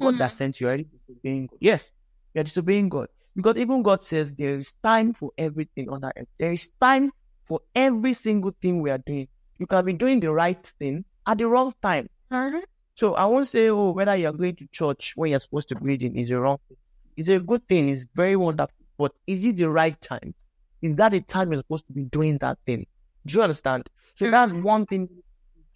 mm-hmm. 0.00 0.18
that 0.18 0.32
sent 0.32 0.60
you 0.60 0.68
already 0.68 0.84
disobeying 0.84 1.46
God. 1.46 1.58
Yes, 1.60 1.92
you're 2.32 2.44
disobeying 2.44 2.88
God. 2.88 3.08
Because 3.38 3.56
even 3.56 3.84
God 3.84 4.02
says 4.02 4.32
there 4.32 4.58
is 4.58 4.74
time 4.82 5.14
for 5.14 5.30
everything 5.38 5.88
on 5.90 6.00
that 6.00 6.14
earth. 6.16 6.26
There 6.40 6.50
is 6.50 6.70
time 6.80 7.12
for 7.44 7.60
every 7.72 8.12
single 8.12 8.52
thing 8.60 8.82
we 8.82 8.90
are 8.90 8.98
doing. 8.98 9.28
You 9.60 9.66
can 9.68 9.84
be 9.84 9.92
doing 9.92 10.18
the 10.18 10.32
right 10.32 10.60
thing 10.80 11.04
at 11.24 11.38
the 11.38 11.46
wrong 11.46 11.72
time. 11.80 12.08
Mm-hmm. 12.32 12.58
So 12.96 13.14
I 13.14 13.26
won't 13.26 13.46
say, 13.46 13.70
oh, 13.70 13.92
whether 13.92 14.16
you're 14.16 14.32
going 14.32 14.56
to 14.56 14.66
church 14.72 15.12
when 15.14 15.30
you're 15.30 15.38
supposed 15.38 15.68
to 15.68 15.76
be 15.76 15.86
reading 15.86 16.16
is 16.16 16.30
a 16.30 16.40
wrong 16.40 16.58
thing. 16.66 16.78
It's 17.16 17.28
a 17.28 17.38
good 17.38 17.64
thing. 17.68 17.88
It's 17.88 18.06
very 18.12 18.34
wonderful. 18.34 18.74
But 18.96 19.12
is 19.28 19.44
it 19.44 19.56
the 19.56 19.70
right 19.70 20.00
time? 20.00 20.34
Is 20.82 20.96
that 20.96 21.12
the 21.12 21.20
time 21.20 21.52
you're 21.52 21.60
supposed 21.60 21.86
to 21.86 21.92
be 21.92 22.06
doing 22.06 22.38
that 22.38 22.58
thing? 22.66 22.88
Do 23.24 23.34
you 23.34 23.42
understand? 23.42 23.88
So 24.16 24.24
mm-hmm. 24.24 24.32
that's 24.32 24.52
one 24.52 24.84
thing 24.84 25.08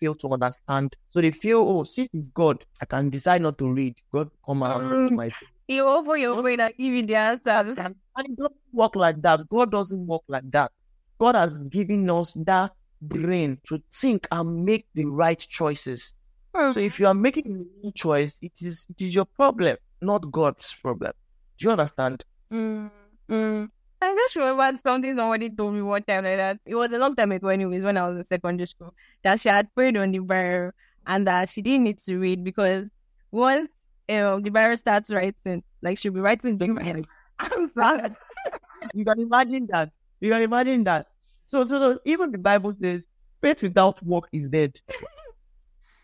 fail 0.01 0.17
to 0.17 0.33
understand. 0.33 0.97
So 1.11 1.21
they 1.21 1.31
feel, 1.31 1.61
oh, 1.61 1.85
since 1.85 2.09
it's 2.13 2.29
God, 2.31 2.65
I 2.81 2.87
can 2.87 3.09
decide 3.09 3.43
not 3.43 3.57
to 3.59 3.73
read. 3.73 3.95
God 4.13 4.31
come 4.45 4.65
out 4.65 4.81
mm-hmm. 4.81 5.15
my 5.15 5.31
you 5.69 5.87
open 5.87 6.21
your 6.21 6.41
brain 6.43 6.61
and 6.61 6.75
give 6.77 6.93
you 6.93 7.07
the 7.07 7.15
answers. 7.15 7.79
And 7.79 7.97
it 8.19 8.37
doesn't 8.37 8.57
work 8.73 8.97
like 8.97 9.23
that. 9.23 9.49
God 9.49 9.71
doesn't 9.71 10.07
work 10.07 10.23
like 10.29 10.51
that. 10.51 10.73
God 11.19 11.35
has 11.35 11.59
given 11.59 12.09
us 12.11 12.35
that 12.47 12.73
brain 13.01 13.59
to 13.67 13.83
think 13.93 14.27
and 14.31 14.65
make 14.65 14.87
the 14.95 15.07
right 15.07 15.39
choices. 15.39 16.15
So 16.55 16.79
if 16.79 17.01
you 17.01 17.07
are 17.07 17.15
making 17.15 17.47
a 17.47 17.57
wrong 17.57 17.93
choice, 17.95 18.39
it 18.43 18.53
is 18.61 18.87
it 18.91 19.03
is 19.03 19.15
your 19.15 19.25
problem, 19.25 19.77
not 20.03 20.31
God's 20.31 20.75
problem. 20.75 21.13
Do 21.59 21.65
you 21.65 21.71
understand? 21.71 22.25
Mm, 22.53 22.91
mm. 23.31 23.71
I 24.03 24.15
just 24.15 24.37
remember 24.37 24.79
something 24.83 25.17
somebody 25.17 25.49
told 25.49 25.75
me 25.75 25.81
one 25.81 26.03
time 26.03 26.25
like 26.25 26.37
that. 26.37 26.59
It 26.67 26.75
was 26.75 26.93
a 26.93 26.99
long 26.99 27.17
time 27.17 27.33
ago, 27.33 27.49
anyways, 27.49 27.85
when 27.85 27.97
I 27.97 28.07
was 28.09 28.19
in 28.19 28.27
secondary 28.27 28.67
school, 28.67 28.93
that 29.23 29.41
she 29.41 29.49
had 29.49 29.75
prayed 29.75 29.97
on 29.97 30.11
the 30.11 30.19
Bible 30.19 30.73
and 31.07 31.27
that 31.27 31.49
she 31.49 31.63
didn't 31.63 31.85
need 31.85 32.01
to 32.01 32.19
read 32.19 32.45
because 32.45 32.91
once 33.31 33.69
um, 34.13 34.43
the 34.43 34.51
Bible 34.51 34.77
starts 34.77 35.11
writing, 35.11 35.63
like 35.81 35.99
she'll 35.99 36.13
be 36.13 36.21
writing 36.21 36.59
the 36.59 37.05
I'm 37.39 37.69
sad. 37.71 38.17
you 38.95 39.05
can 39.05 39.21
imagine 39.21 39.67
that. 39.71 39.91
You 40.21 40.31
can 40.31 40.43
imagine 40.43 40.85
that. 40.85 41.07
So, 41.49 41.67
so, 41.67 41.79
so 41.79 41.99
even 42.05 42.33
the 42.33 42.39
Bible 42.39 42.73
says, 42.75 43.05
faith 43.41 43.63
without 43.63 44.03
work 44.05 44.29
is 44.33 44.49
dead. 44.49 44.81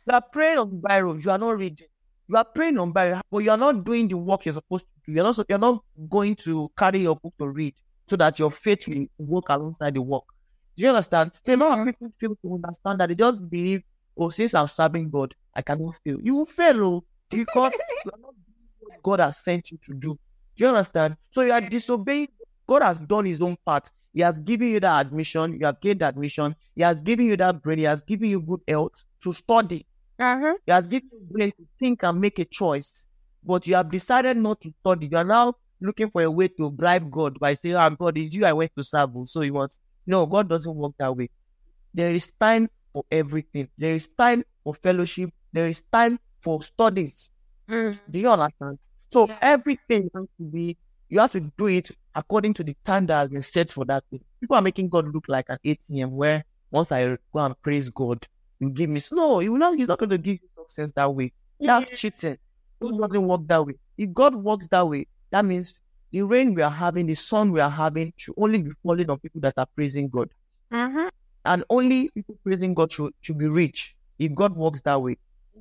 you 0.06 0.12
are 0.12 0.22
praying 0.32 0.58
on 0.58 0.80
Bible, 0.80 1.18
you 1.18 1.30
are 1.30 1.38
not 1.38 1.58
reading. 1.58 1.86
You 2.28 2.36
are 2.36 2.44
praying 2.44 2.78
on 2.78 2.92
Bible, 2.92 3.22
but 3.30 3.38
you 3.38 3.50
are 3.50 3.56
not 3.56 3.84
doing 3.84 4.08
the 4.08 4.16
work 4.16 4.44
you're 4.44 4.54
supposed 4.54 4.84
to 4.84 4.90
do. 5.06 5.12
You're 5.12 5.24
not, 5.24 5.46
you're 5.48 5.58
not 5.58 5.82
going 6.10 6.36
to 6.36 6.70
carry 6.76 7.00
your 7.00 7.16
book 7.16 7.34
to 7.38 7.48
read 7.48 7.74
so 8.08 8.16
that 8.16 8.38
your 8.38 8.50
faith 8.50 8.86
will 8.86 9.06
work 9.18 9.46
alongside 9.48 9.94
the 9.94 10.02
work. 10.02 10.24
Do 10.76 10.82
you 10.82 10.90
understand? 10.90 11.32
A 11.46 11.56
lot 11.56 11.88
of 11.88 12.18
people 12.18 12.36
to 12.42 12.54
understand 12.54 13.00
that 13.00 13.08
they 13.08 13.14
just 13.14 13.48
believe, 13.48 13.82
oh, 14.16 14.30
since 14.30 14.54
I'm 14.54 14.68
serving 14.68 15.10
God, 15.10 15.34
I 15.54 15.62
cannot 15.62 15.94
fail. 16.04 16.18
You 16.22 16.36
will 16.36 16.46
fail, 16.46 16.84
oh, 16.84 17.04
because 17.30 17.72
you 18.04 18.10
are 18.12 18.20
not 18.20 18.34
doing 18.34 18.68
what 18.80 19.02
God 19.02 19.20
has 19.20 19.38
sent 19.38 19.70
you 19.70 19.78
to 19.86 19.94
do. 19.94 20.18
Do 20.56 20.64
you 20.64 20.68
understand? 20.68 21.16
So 21.30 21.42
you 21.42 21.52
are 21.52 21.60
disobeying. 21.60 22.28
God 22.66 22.82
has 22.82 22.98
done 22.98 23.24
his 23.24 23.40
own 23.40 23.56
part. 23.64 23.90
He 24.12 24.20
has 24.22 24.40
given 24.40 24.68
you 24.68 24.80
that 24.80 25.06
admission. 25.06 25.58
You 25.58 25.66
have 25.66 25.80
gained 25.80 26.02
admission. 26.02 26.56
He 26.74 26.82
has 26.82 27.02
given 27.02 27.26
you 27.26 27.36
that 27.36 27.62
brain. 27.62 27.78
He 27.78 27.84
has 27.84 28.02
given 28.02 28.30
you 28.30 28.40
good 28.40 28.60
health 28.66 28.92
to 29.22 29.32
study. 29.32 29.86
Uh-huh. 30.18 30.54
He 30.66 30.72
has 30.72 30.86
given 30.86 31.08
you 31.12 31.20
brain 31.30 31.52
to 31.52 31.66
think 31.78 32.02
and 32.02 32.20
make 32.20 32.38
a 32.38 32.44
choice. 32.44 33.06
But 33.44 33.66
you 33.66 33.76
have 33.76 33.90
decided 33.90 34.36
not 34.36 34.60
to 34.62 34.72
study. 34.80 35.08
You 35.10 35.18
are 35.18 35.24
now 35.24 35.54
looking 35.80 36.10
for 36.10 36.22
a 36.22 36.30
way 36.30 36.48
to 36.48 36.70
bribe 36.70 37.10
God 37.10 37.38
by 37.38 37.54
saying, 37.54 37.76
"I'm 37.76 37.92
oh, 37.94 38.06
God, 38.06 38.18
it's 38.18 38.34
you 38.34 38.44
I 38.44 38.52
went 38.52 38.72
to 38.76 38.82
serve." 38.82 39.10
So 39.26 39.40
he 39.42 39.50
wants. 39.50 39.78
No, 40.06 40.26
God 40.26 40.48
doesn't 40.48 40.74
work 40.74 40.92
that 40.98 41.16
way. 41.16 41.30
There 41.94 42.12
is 42.12 42.32
time 42.40 42.68
for 42.92 43.04
everything. 43.10 43.68
There 43.78 43.94
is 43.94 44.08
time 44.08 44.42
for 44.64 44.74
fellowship. 44.74 45.30
There 45.52 45.68
is 45.68 45.82
time 45.92 46.18
for 46.40 46.62
studies. 46.62 47.30
Mm. 47.68 47.98
Do 48.10 48.18
you 48.18 48.30
understand? 48.30 48.78
So 49.10 49.26
Yeah. 49.28 49.38
everything 49.42 50.10
has 50.14 50.26
to 50.38 50.42
be. 50.44 50.76
You 51.08 51.20
have 51.20 51.32
to 51.32 51.40
do 51.40 51.66
it 51.66 51.90
according 52.14 52.54
to 52.54 52.64
the 52.64 52.76
time 52.84 53.06
that 53.06 53.18
has 53.18 53.28
been 53.30 53.42
set 53.42 53.70
for 53.70 53.84
that 53.86 54.04
thing. 54.10 54.20
People 54.40 54.56
are 54.56 54.62
making 54.62 54.88
God 54.90 55.12
look 55.12 55.24
like 55.28 55.46
an 55.48 55.58
ATM 55.64 56.10
where 56.10 56.44
once 56.70 56.92
I 56.92 57.16
go 57.32 57.40
and 57.40 57.60
praise 57.62 57.88
God, 57.88 58.26
you 58.60 58.70
give 58.70 58.90
me 58.90 59.00
no. 59.12 59.38
He 59.38 59.48
will 59.48 59.58
not. 59.58 59.76
He's 59.76 59.88
not 59.88 59.98
going 59.98 60.10
to 60.10 60.18
give 60.18 60.38
you 60.42 60.48
success 60.48 60.90
that 60.96 61.14
way. 61.14 61.32
That's 61.60 61.88
cheating. 61.88 62.36
God 62.80 62.98
doesn't 62.98 63.26
work 63.26 63.40
that 63.46 63.64
way. 63.66 63.74
If 63.96 64.12
God 64.12 64.34
works 64.34 64.68
that 64.68 64.86
way, 64.86 65.06
that 65.30 65.44
means 65.44 65.74
the 66.10 66.22
rain 66.22 66.54
we 66.54 66.62
are 66.62 66.70
having, 66.70 67.06
the 67.06 67.14
sun 67.14 67.52
we 67.52 67.60
are 67.60 67.70
having, 67.70 68.12
should 68.16 68.34
only 68.36 68.62
be 68.62 68.70
falling 68.82 69.10
on 69.10 69.18
people 69.18 69.40
that 69.42 69.54
are 69.56 69.66
praising 69.74 70.08
God. 70.08 70.30
Uh-huh. 70.70 71.10
And 71.44 71.64
only 71.70 72.08
people 72.10 72.36
praising 72.44 72.74
God 72.74 72.92
should, 72.92 73.12
should 73.20 73.38
be 73.38 73.46
rich. 73.48 73.96
If 74.18 74.34
God 74.34 74.54
works 74.56 74.80
that 74.82 75.00
way. 75.00 75.16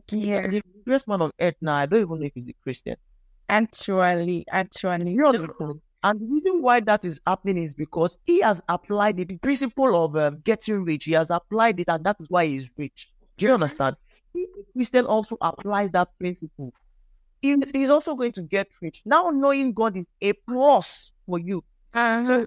Yeah. 0.10 0.48
The 0.48 0.62
greatest 0.86 1.08
man 1.08 1.22
on 1.22 1.32
earth 1.40 1.56
now, 1.62 1.76
I 1.76 1.86
don't 1.86 2.02
even 2.02 2.20
know 2.20 2.26
if 2.26 2.34
he's 2.34 2.50
a 2.50 2.54
Christian. 2.64 2.96
Actually, 3.50 4.46
actually. 4.52 5.12
You 5.12 5.26
understand? 5.26 5.82
And 6.04 6.20
the 6.20 6.26
reason 6.26 6.62
why 6.62 6.80
that 6.82 7.04
is 7.06 7.20
happening 7.26 7.64
is 7.64 7.74
because 7.74 8.18
he 8.24 8.42
has 8.42 8.62
applied 8.70 9.20
it, 9.20 9.28
the 9.30 9.38
principle 9.38 10.06
of 10.06 10.16
um, 10.16 10.40
getting 10.44 10.84
rich. 10.84 11.06
He 11.06 11.14
has 11.14 11.30
applied 11.30 11.80
it, 11.80 11.90
and 11.90 12.04
that 12.04 12.18
is 12.20 12.28
why 12.30 12.46
he's 12.46 12.70
rich. 12.78 13.10
Do 13.38 13.48
you 13.48 13.54
understand? 13.54 13.96
If 14.34 14.50
a 14.50 14.72
Christian 14.74 15.06
also 15.06 15.38
applies 15.42 15.90
that 15.92 16.10
principle, 16.20 16.74
he, 17.42 17.58
he's 17.74 17.90
also 17.90 18.16
going 18.16 18.32
to 18.34 18.42
get 18.42 18.68
rich. 18.82 19.02
Now, 19.06 19.30
knowing 19.30 19.74
God 19.74 19.98
is 19.98 20.06
a 20.22 20.34
plus 20.34 21.12
for 21.26 21.40
you. 21.40 21.64
Uh-huh. 21.94 22.26
So 22.26 22.46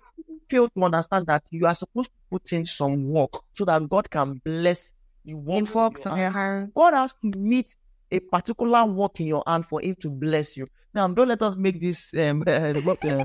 fail 0.48 0.68
to 0.68 0.84
understand 0.84 1.26
that 1.26 1.42
you 1.50 1.66
are 1.66 1.74
supposed 1.74 2.10
to 2.10 2.16
put 2.30 2.52
in 2.52 2.66
some 2.66 3.08
work 3.08 3.32
so 3.52 3.64
that 3.64 3.88
God 3.88 4.10
can 4.10 4.40
bless 4.44 4.92
work. 5.34 5.58
It 5.58 5.76
of 5.76 6.04
your 6.04 6.12
on 6.12 6.18
your 6.18 6.30
hand. 6.30 6.72
God 6.74 6.94
has 6.94 7.12
to 7.22 7.38
meet 7.38 7.76
a 8.10 8.20
particular 8.20 8.84
work 8.84 9.20
in 9.20 9.26
your 9.26 9.42
hand 9.46 9.66
for 9.66 9.80
Him 9.80 9.96
to 10.00 10.10
bless 10.10 10.56
you. 10.56 10.66
Now, 10.94 11.08
don't 11.08 11.28
let 11.28 11.42
us 11.42 11.56
make 11.56 11.80
this 11.80 12.12
um, 12.14 12.42
uh, 12.46 12.80
work, 12.84 13.04
uh, 13.04 13.24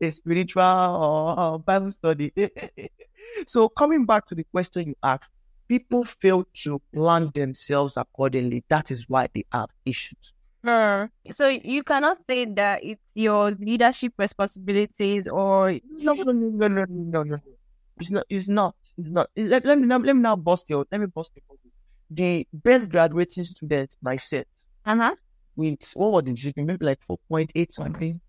a 0.00 0.10
spiritual 0.10 0.62
or, 0.62 1.38
or 1.38 1.58
Bible 1.58 1.92
study. 1.92 2.32
so, 3.46 3.68
coming 3.68 4.06
back 4.06 4.26
to 4.26 4.34
the 4.34 4.44
question 4.44 4.88
you 4.88 4.96
asked, 5.02 5.32
people 5.68 6.04
fail 6.04 6.44
to 6.54 6.80
plan 6.94 7.30
themselves 7.34 7.96
accordingly. 7.96 8.64
That 8.68 8.90
is 8.90 9.08
why 9.08 9.28
they 9.34 9.44
have 9.52 9.70
issues. 9.84 10.32
Uh, 10.62 11.06
so 11.30 11.48
you 11.48 11.82
cannot 11.82 12.18
say 12.28 12.44
that 12.44 12.84
it's 12.84 13.00
your 13.14 13.52
leadership 13.52 14.12
responsibilities 14.18 15.26
or 15.26 15.78
no, 15.90 16.12
no, 16.12 16.32
no, 16.32 16.68
no, 16.68 16.84
no, 16.86 17.22
no. 17.22 17.38
It's 18.00 18.10
not. 18.10 18.24
It's 18.28 18.48
not. 18.48 18.74
It's 18.96 19.10
not. 19.10 19.30
Let, 19.36 19.64
let 19.64 19.78
me 19.78 19.86
now, 19.86 19.98
let 19.98 20.16
me 20.16 20.22
now 20.22 20.36
bust 20.36 20.68
your. 20.68 20.86
Let 20.90 21.00
me 21.00 21.06
bust 21.06 21.32
your. 21.34 21.58
The 22.10 22.46
best 22.52 22.88
graduating 22.88 23.44
student 23.44 23.96
by 24.02 24.16
set 24.16 24.48
uh-huh. 24.84 25.14
with 25.54 25.92
what 25.94 26.10
was 26.12 26.24
the 26.24 26.32
GPA? 26.32 26.64
Maybe 26.66 26.84
like 26.84 26.98
four 27.06 27.18
point 27.28 27.52
eight 27.54 27.72
something. 27.72 28.20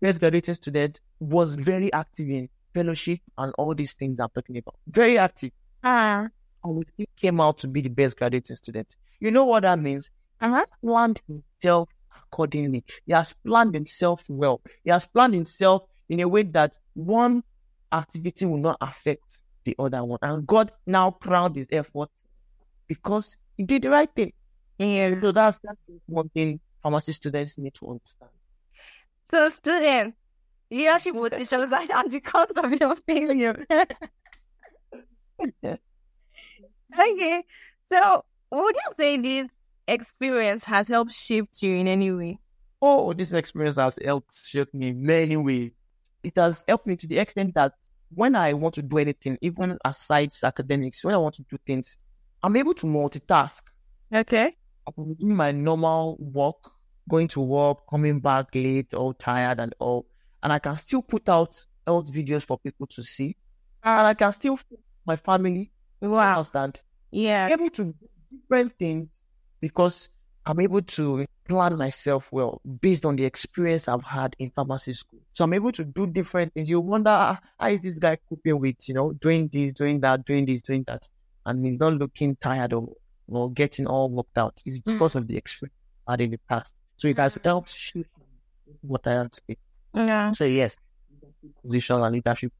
Best 0.00 0.20
graduating 0.20 0.54
student 0.54 1.00
was 1.18 1.54
very 1.56 1.92
active 1.92 2.28
in 2.28 2.48
fellowship 2.74 3.20
and 3.38 3.52
all 3.58 3.74
these 3.74 3.94
things 3.94 4.20
I'm 4.20 4.28
talking 4.34 4.58
about. 4.58 4.76
Very 4.88 5.18
active, 5.18 5.52
Uh, 5.82 6.28
and 6.62 6.84
he 6.96 7.08
came 7.20 7.40
out 7.40 7.58
to 7.58 7.68
be 7.68 7.80
the 7.80 7.88
best 7.88 8.18
graduating 8.18 8.56
student. 8.56 8.94
You 9.20 9.30
know 9.30 9.44
what 9.44 9.62
that 9.62 9.78
means? 9.78 10.10
uh-huh. 10.40 10.64
planned 10.82 11.22
himself 11.26 11.88
accordingly. 12.24 12.84
He 13.06 13.12
has 13.12 13.32
planned 13.46 13.74
himself 13.74 14.24
well. 14.28 14.60
He 14.84 14.90
has 14.90 15.06
planned 15.06 15.34
himself 15.34 15.82
in 16.08 16.20
a 16.20 16.28
way 16.28 16.42
that 16.42 16.76
one 16.94 17.42
activity 17.94 18.46
will 18.46 18.58
not 18.58 18.76
affect 18.80 19.40
the 19.64 19.74
other 19.78 20.04
one. 20.04 20.18
And 20.22 20.46
God 20.46 20.72
now 20.86 21.12
crowned 21.12 21.56
his 21.56 21.66
effort 21.72 22.10
because 22.86 23.36
he 23.56 23.64
did 23.64 23.82
the 23.82 23.90
right 23.90 24.10
thing. 24.14 24.32
Yeah. 24.78 25.20
So 25.20 25.32
that's, 25.32 25.58
that's 25.62 25.78
one 26.06 26.28
thing 26.30 26.60
pharmacy 26.82 27.12
students 27.12 27.56
need 27.56 27.74
to 27.74 27.90
understand. 27.90 28.30
So 29.30 29.48
students, 29.48 30.16
leadership 30.70 31.14
positions 31.14 31.72
are 31.72 31.98
at 31.98 32.10
the 32.10 32.20
cost 32.20 32.52
of 32.56 32.72
your 32.80 32.96
failure. 32.96 33.64
okay. 36.98 37.44
So 37.90 38.24
would 38.50 38.76
you 38.76 38.92
say 38.98 39.16
this 39.16 39.48
experience 39.88 40.64
has 40.64 40.88
helped 40.88 41.12
shape 41.12 41.48
you 41.60 41.74
in 41.76 41.88
any 41.88 42.12
way? 42.12 42.38
Oh, 42.82 43.12
this 43.14 43.32
experience 43.32 43.76
has 43.76 43.98
helped 44.04 44.34
shape 44.44 44.72
me 44.74 44.88
in 44.88 45.02
many 45.02 45.36
ways. 45.36 45.72
It 46.24 46.36
has 46.36 46.64
helped 46.66 46.86
me 46.86 46.96
to 46.96 47.06
the 47.06 47.18
extent 47.18 47.54
that 47.54 47.72
when 48.14 48.34
I 48.36 48.52
want 48.54 48.74
to 48.76 48.82
do 48.82 48.98
anything, 48.98 49.38
even 49.42 49.78
aside 49.84 50.30
academics, 50.42 51.04
when 51.04 51.14
I 51.14 51.18
want 51.18 51.34
to 51.36 51.42
do 51.50 51.58
things, 51.66 51.96
I'm 52.42 52.56
able 52.56 52.74
to 52.74 52.86
multitask. 52.86 53.60
Okay. 54.14 54.56
I'm 54.86 55.14
doing 55.14 55.34
my 55.36 55.52
normal 55.52 56.16
work, 56.20 56.70
going 57.08 57.28
to 57.28 57.40
work, 57.40 57.78
coming 57.88 58.20
back 58.20 58.46
late, 58.54 58.94
all 58.94 59.14
tired 59.14 59.60
and 59.60 59.74
all, 59.78 60.06
and 60.42 60.52
I 60.52 60.58
can 60.58 60.76
still 60.76 61.02
put 61.02 61.28
out 61.28 61.64
health 61.86 62.12
videos 62.12 62.44
for 62.44 62.58
people 62.58 62.86
to 62.88 63.02
see, 63.02 63.36
and 63.82 64.06
I 64.06 64.14
can 64.14 64.32
still 64.32 64.58
my 65.06 65.16
family. 65.16 65.70
You 66.00 66.10
Wow. 66.10 66.34
understand? 66.34 66.80
Yeah. 67.10 67.46
I'm 67.46 67.52
able 67.52 67.70
to 67.70 67.84
do 67.84 67.94
different 68.30 68.78
things 68.78 69.18
because 69.60 70.08
I'm 70.46 70.60
able 70.60 70.82
to 70.82 71.24
plan 71.48 71.76
myself 71.78 72.28
well 72.30 72.60
based 72.80 73.04
on 73.06 73.16
the 73.16 73.24
experience 73.24 73.88
I've 73.88 74.04
had 74.04 74.36
in 74.38 74.50
pharmacy 74.50 74.92
school. 74.92 75.20
So 75.34 75.44
I'm 75.44 75.52
able 75.52 75.72
to 75.72 75.84
do 75.84 76.06
different 76.06 76.54
things. 76.54 76.68
You 76.68 76.80
wonder 76.80 77.10
"Ah, 77.10 77.40
how 77.58 77.68
is 77.68 77.80
this 77.80 77.98
guy 77.98 78.16
coping 78.28 78.58
with, 78.60 78.88
you 78.88 78.94
know, 78.94 79.12
doing 79.12 79.48
this, 79.52 79.72
doing 79.72 80.00
that, 80.00 80.24
doing 80.24 80.46
this, 80.46 80.62
doing 80.62 80.84
that, 80.86 81.08
and 81.46 81.64
he's 81.64 81.78
not 81.78 81.94
looking 81.94 82.36
tired 82.36 82.72
or, 82.72 82.88
or 83.28 83.50
getting 83.52 83.86
all 83.86 84.08
worked 84.10 84.38
out. 84.38 84.62
It's 84.64 84.78
because 84.78 85.14
of 85.16 85.26
the 85.26 85.36
experience 85.36 85.74
I 86.06 86.12
had 86.12 86.20
in 86.22 86.30
the 86.30 86.40
past. 86.48 86.74
So 86.96 87.08
it 87.08 87.18
has 87.18 87.38
helped 87.44 87.70
shape 87.70 88.06
what 88.82 89.06
I 89.06 89.12
am 89.14 89.28
today. 89.30 89.58
Yeah. 89.94 90.32
So 90.32 90.44
yes, 90.44 90.76
position 91.64 92.00
and 92.02 92.14
leadership 92.14 92.52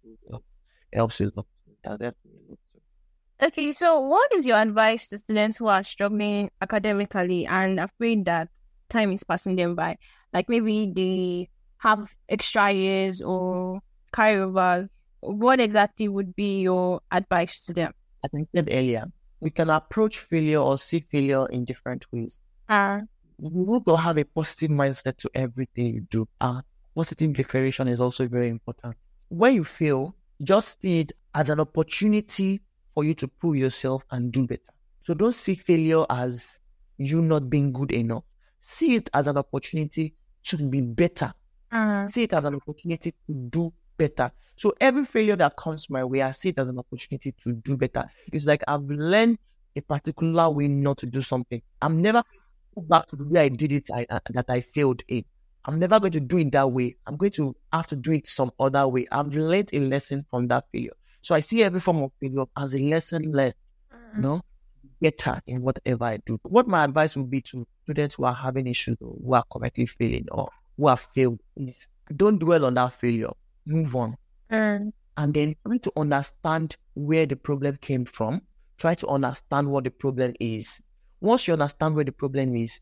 helps 0.92 1.20
lot. 1.20 1.46
Okay, 3.42 3.72
so 3.72 4.00
what 4.00 4.32
is 4.32 4.46
your 4.46 4.58
advice 4.58 5.08
to 5.08 5.18
students 5.18 5.56
who 5.58 5.66
are 5.66 5.82
struggling 5.84 6.50
academically 6.60 7.46
and 7.46 7.78
afraid 7.80 8.24
that 8.24 8.48
time 8.88 9.12
is 9.12 9.24
passing 9.24 9.56
them 9.56 9.74
by? 9.74 9.98
Like 10.32 10.48
maybe 10.48 10.90
they 10.94 11.50
have 11.84 12.14
extra 12.28 12.72
years 12.72 13.22
or 13.22 13.80
carryovers. 14.12 14.88
What 15.20 15.60
exactly 15.60 16.08
would 16.08 16.34
be 16.34 16.62
your 16.62 17.00
advice 17.10 17.64
to 17.66 17.72
them? 17.72 17.92
as 18.24 18.30
I 18.34 18.46
said 18.54 18.68
earlier, 18.72 19.04
we 19.40 19.50
can 19.50 19.70
approach 19.70 20.18
failure 20.20 20.58
or 20.58 20.78
see 20.78 21.00
failure 21.00 21.46
in 21.50 21.64
different 21.64 22.06
ways. 22.12 22.40
Uh, 22.68 23.00
You 23.38 23.82
to 23.86 23.96
have 23.96 24.16
a 24.16 24.24
positive 24.24 24.70
mindset 24.70 25.16
to 25.18 25.30
everything 25.34 25.94
you 25.94 26.00
do. 26.10 26.26
And 26.40 26.62
positive 26.94 27.34
declaration 27.34 27.88
is 27.88 28.00
also 28.00 28.26
very 28.26 28.48
important. 28.48 28.96
When 29.28 29.54
you 29.54 29.64
fail, 29.64 30.14
just 30.42 30.80
see 30.80 31.00
it 31.00 31.12
as 31.34 31.50
an 31.50 31.60
opportunity 31.60 32.62
for 32.94 33.04
you 33.04 33.14
to 33.14 33.28
prove 33.28 33.56
yourself 33.56 34.02
and 34.10 34.32
do 34.32 34.46
better. 34.46 34.72
So 35.02 35.14
don't 35.14 35.34
see 35.34 35.56
failure 35.56 36.06
as 36.08 36.58
you 36.96 37.20
not 37.20 37.50
being 37.50 37.72
good 37.72 37.92
enough. 37.92 38.24
See 38.60 38.94
it 38.94 39.10
as 39.12 39.26
an 39.26 39.36
opportunity 39.36 40.14
to 40.44 40.56
be 40.56 40.80
better 40.80 41.34
Uh-huh. 41.74 42.06
See 42.06 42.22
it 42.22 42.32
as 42.32 42.44
an 42.44 42.54
opportunity 42.54 43.10
to 43.10 43.34
do 43.34 43.72
better. 43.98 44.30
So 44.56 44.72
every 44.80 45.04
failure 45.04 45.34
that 45.36 45.56
comes 45.56 45.90
my 45.90 46.04
way, 46.04 46.22
I 46.22 46.30
see 46.30 46.50
it 46.50 46.58
as 46.58 46.68
an 46.68 46.78
opportunity 46.78 47.32
to 47.42 47.52
do 47.52 47.76
better. 47.76 48.08
It's 48.32 48.46
like 48.46 48.62
I've 48.68 48.84
learned 48.84 49.38
a 49.74 49.80
particular 49.80 50.48
way 50.50 50.68
not 50.68 50.98
to 50.98 51.06
do 51.06 51.20
something. 51.20 51.60
I'm 51.82 52.00
never 52.00 52.22
go 52.76 52.82
back 52.82 53.08
to 53.08 53.16
the 53.16 53.24
way 53.24 53.40
I 53.40 53.48
did 53.48 53.72
it 53.72 53.90
I, 53.92 54.06
uh, 54.08 54.20
that 54.30 54.46
I 54.48 54.60
failed 54.60 55.02
in. 55.08 55.24
I'm 55.64 55.80
never 55.80 55.98
going 55.98 56.12
to 56.12 56.20
do 56.20 56.38
it 56.38 56.52
that 56.52 56.70
way. 56.70 56.94
I'm 57.06 57.16
going 57.16 57.32
to 57.32 57.56
have 57.72 57.88
to 57.88 57.96
do 57.96 58.12
it 58.12 58.26
some 58.28 58.52
other 58.60 58.86
way. 58.86 59.06
I've 59.10 59.34
learned 59.34 59.70
a 59.72 59.80
lesson 59.80 60.24
from 60.30 60.46
that 60.48 60.66
failure. 60.70 60.92
So 61.22 61.34
I 61.34 61.40
see 61.40 61.64
every 61.64 61.80
form 61.80 62.02
of 62.02 62.12
failure 62.20 62.44
as 62.56 62.74
a 62.74 62.78
lesson 62.78 63.32
learned. 63.32 63.54
You 64.14 64.22
know, 64.22 64.40
better 65.00 65.40
in 65.46 65.62
whatever 65.62 66.04
I 66.04 66.18
do. 66.24 66.38
What 66.44 66.68
my 66.68 66.84
advice 66.84 67.16
would 67.16 67.30
be 67.30 67.40
to 67.42 67.66
students 67.84 68.14
who 68.14 68.24
are 68.24 68.34
having 68.34 68.68
issues 68.68 68.96
or 69.00 69.16
who 69.20 69.34
are 69.34 69.44
currently 69.52 69.86
failing 69.86 70.26
or 70.30 70.48
who 70.76 70.88
have 70.88 71.08
failed 71.14 71.40
is 71.56 71.86
don't 72.16 72.38
dwell 72.38 72.64
on 72.64 72.74
that 72.74 72.92
failure. 72.92 73.32
Move 73.66 73.96
on. 73.96 74.16
Mm. 74.50 74.92
And 75.16 75.34
then 75.34 75.54
try 75.66 75.78
to 75.78 75.92
understand 75.96 76.76
where 76.94 77.26
the 77.26 77.36
problem 77.36 77.78
came 77.80 78.04
from. 78.04 78.42
Try 78.78 78.94
to 78.94 79.08
understand 79.08 79.70
what 79.70 79.84
the 79.84 79.90
problem 79.90 80.34
is. 80.40 80.82
Once 81.20 81.46
you 81.46 81.54
understand 81.54 81.94
where 81.94 82.04
the 82.04 82.12
problem 82.12 82.56
is, 82.56 82.80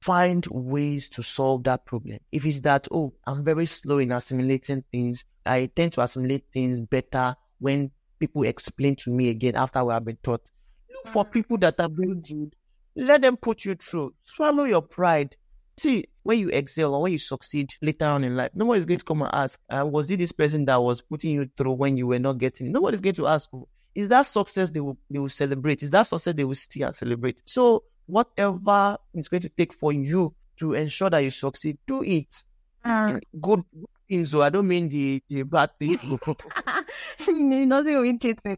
find 0.00 0.46
ways 0.50 1.08
to 1.10 1.22
solve 1.22 1.64
that 1.64 1.84
problem. 1.86 2.18
If 2.32 2.44
it's 2.46 2.60
that, 2.62 2.88
oh, 2.90 3.14
I'm 3.26 3.44
very 3.44 3.66
slow 3.66 3.98
in 3.98 4.12
assimilating 4.12 4.84
things, 4.90 5.24
I 5.46 5.70
tend 5.76 5.92
to 5.94 6.00
assimilate 6.00 6.44
things 6.52 6.80
better 6.80 7.36
when 7.58 7.90
people 8.18 8.42
explain 8.44 8.96
to 8.96 9.10
me 9.10 9.28
again 9.28 9.54
after 9.56 9.84
we 9.84 9.92
have 9.92 10.04
been 10.04 10.18
taught. 10.22 10.50
Look 10.90 11.12
for 11.12 11.24
people 11.24 11.58
that 11.58 11.78
are 11.80 11.88
very 11.90 12.16
good. 12.16 12.54
Let 12.96 13.22
them 13.22 13.36
put 13.36 13.64
you 13.64 13.74
through. 13.74 14.14
Swallow 14.24 14.64
your 14.64 14.82
pride. 14.82 15.36
See, 15.76 16.06
when 16.22 16.38
you 16.38 16.48
excel 16.50 16.94
or 16.94 17.02
when 17.02 17.12
you 17.12 17.18
succeed 17.18 17.74
later 17.82 18.06
on 18.06 18.24
in 18.24 18.36
life, 18.36 18.50
nobody's 18.54 18.84
going 18.84 18.98
to 18.98 19.04
come 19.04 19.22
and 19.22 19.30
ask, 19.34 19.60
uh, 19.70 19.84
was 19.84 20.10
it 20.10 20.18
this 20.18 20.32
person 20.32 20.64
that 20.66 20.80
was 20.82 21.00
putting 21.00 21.32
you 21.32 21.50
through 21.56 21.72
when 21.72 21.96
you 21.96 22.06
were 22.06 22.18
not 22.18 22.38
getting 22.38 22.68
it? 22.68 22.70
Nobody's 22.70 23.00
going 23.00 23.14
to 23.16 23.26
ask, 23.26 23.48
oh, 23.52 23.68
is 23.94 24.08
that 24.08 24.22
success 24.22 24.70
they 24.70 24.80
will, 24.80 24.98
they 25.10 25.18
will 25.18 25.28
celebrate? 25.28 25.82
Is 25.82 25.90
that 25.90 26.02
success 26.02 26.34
they 26.34 26.44
will 26.44 26.54
still 26.54 26.92
celebrate? 26.92 27.42
So 27.46 27.84
whatever 28.06 28.98
it's 29.14 29.28
going 29.28 29.42
to 29.42 29.48
take 29.48 29.72
for 29.72 29.92
you 29.92 30.34
to 30.58 30.74
ensure 30.74 31.10
that 31.10 31.18
you 31.24 31.30
succeed, 31.30 31.78
do 31.86 32.02
it. 32.02 32.42
Uh, 32.84 33.18
Good 33.40 33.64
things, 34.08 34.30
so 34.30 34.42
I 34.42 34.50
don't 34.50 34.68
mean 34.68 34.88
the, 34.88 35.22
the 35.28 35.42
bad 35.42 35.70
things. 35.78 36.02
nothing 37.28 38.00
will 38.00 38.18
cheating. 38.18 38.56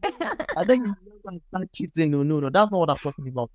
I 0.57 0.64
think 0.64 0.87
going 1.24 1.68
cheating. 1.72 2.11
No, 2.11 2.22
no, 2.22 2.40
no. 2.40 2.50
That's 2.50 2.70
not 2.70 2.79
what 2.79 2.90
I'm 2.90 2.96
talking 2.96 3.29
about. 3.29 3.50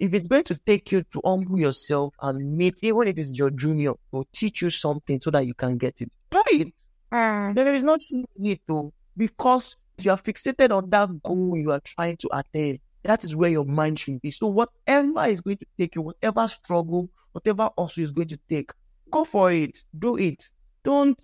If 0.00 0.14
it's 0.14 0.26
going 0.26 0.44
to 0.44 0.56
take 0.56 0.90
you 0.92 1.02
to 1.12 1.20
humble 1.24 1.58
yourself 1.58 2.14
and 2.22 2.56
meet, 2.56 2.78
even 2.82 3.06
if 3.08 3.18
it's 3.18 3.30
your 3.32 3.50
junior, 3.50 3.92
will 4.10 4.26
teach 4.32 4.62
you 4.62 4.70
something 4.70 5.20
so 5.20 5.30
that 5.30 5.46
you 5.46 5.54
can 5.54 5.76
get 5.76 6.00
it. 6.00 6.10
Do 6.30 6.42
it. 6.48 6.72
Uh, 7.12 7.52
There 7.52 7.74
is 7.74 7.82
no 7.82 7.96
need 8.38 8.60
to 8.68 8.92
because 9.16 9.76
you 10.00 10.10
are 10.10 10.16
fixated 10.16 10.70
on 10.70 10.88
that 10.90 11.22
goal 11.22 11.56
you 11.56 11.70
are 11.70 11.80
trying 11.80 12.16
to 12.18 12.28
attain. 12.32 12.80
That 13.02 13.24
is 13.24 13.36
where 13.36 13.50
your 13.50 13.64
mind 13.66 13.98
should 13.98 14.20
be. 14.22 14.30
So 14.30 14.46
whatever 14.46 15.26
is 15.26 15.40
going 15.42 15.58
to 15.58 15.66
take 15.78 15.94
you, 15.96 16.02
whatever 16.02 16.48
struggle, 16.48 17.08
whatever 17.32 17.64
also 17.76 18.00
is 18.00 18.10
going 18.10 18.28
to 18.28 18.38
take, 18.48 18.70
go 19.10 19.24
for 19.24 19.52
it. 19.52 19.84
Do 19.98 20.16
it. 20.16 20.48
Don't 20.84 21.18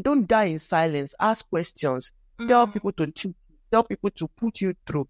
don't 0.00 0.26
die 0.26 0.44
in 0.46 0.58
silence. 0.58 1.14
Ask 1.20 1.48
questions. 1.50 2.12
Tell 2.48 2.66
people 2.66 2.92
to 2.92 3.06
teach. 3.06 3.26
you. 3.26 3.34
Tell 3.70 3.84
people 3.84 4.10
to 4.10 4.28
put 4.28 4.60
you 4.60 4.74
through. 4.86 5.08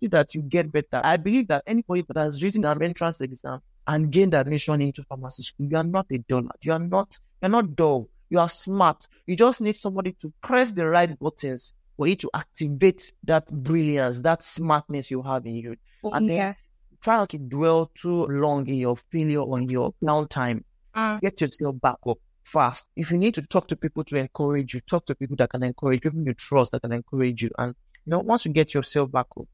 See 0.00 0.06
that 0.08 0.34
you 0.34 0.42
get 0.42 0.70
better. 0.72 1.00
I 1.04 1.16
believe 1.16 1.48
that 1.48 1.62
anybody 1.66 2.04
that 2.08 2.16
has 2.16 2.42
written 2.42 2.64
an 2.64 2.82
entrance 2.82 3.20
exam 3.20 3.60
and 3.86 4.10
gained 4.10 4.34
admission 4.34 4.80
into 4.80 5.02
pharmacy 5.04 5.42
school, 5.42 5.66
you 5.66 5.76
are 5.76 5.84
not 5.84 6.06
a 6.10 6.18
dullard. 6.18 6.56
You 6.62 6.72
are 6.72 6.78
not. 6.78 7.18
You're 7.42 7.50
not 7.50 7.76
dull. 7.76 8.08
You 8.30 8.38
are 8.38 8.48
smart. 8.48 9.06
You 9.26 9.36
just 9.36 9.60
need 9.60 9.76
somebody 9.76 10.12
to 10.20 10.32
press 10.42 10.72
the 10.72 10.86
right 10.86 11.18
buttons 11.18 11.72
for 11.96 12.06
you 12.06 12.16
to 12.16 12.30
activate 12.34 13.12
that 13.24 13.46
brilliance, 13.62 14.20
that 14.20 14.42
smartness 14.42 15.10
you 15.10 15.22
have 15.22 15.46
in 15.46 15.56
you. 15.56 15.76
And 16.02 16.28
then 16.28 16.56
try 17.02 17.16
not 17.18 17.28
to 17.30 17.38
dwell 17.38 17.90
too 17.94 18.26
long 18.26 18.66
in 18.66 18.76
your 18.76 18.96
failure 19.12 19.40
or 19.40 19.58
in 19.58 19.68
your 19.68 19.92
downtime. 20.02 20.64
Uh, 20.94 21.18
Get 21.20 21.40
yourself 21.40 21.80
back 21.80 21.96
up 22.06 22.18
fast. 22.44 22.86
If 22.96 23.10
you 23.10 23.18
need 23.18 23.34
to 23.34 23.42
talk 23.42 23.68
to 23.68 23.76
people 23.76 24.04
to 24.04 24.16
encourage 24.16 24.74
you, 24.74 24.80
talk 24.80 25.06
to 25.06 25.14
people 25.14 25.36
that 25.36 25.50
can 25.50 25.62
encourage 25.62 26.04
you, 26.04 26.10
people 26.10 26.26
you 26.26 26.34
trust 26.34 26.72
that 26.72 26.82
can 26.82 26.92
encourage 26.92 27.42
you. 27.42 27.50
And 27.58 27.74
you 28.06 28.10
know, 28.10 28.18
once 28.20 28.44
you 28.44 28.52
get 28.52 28.74
yourself 28.74 29.10
back 29.12 29.26
up, 29.38 29.46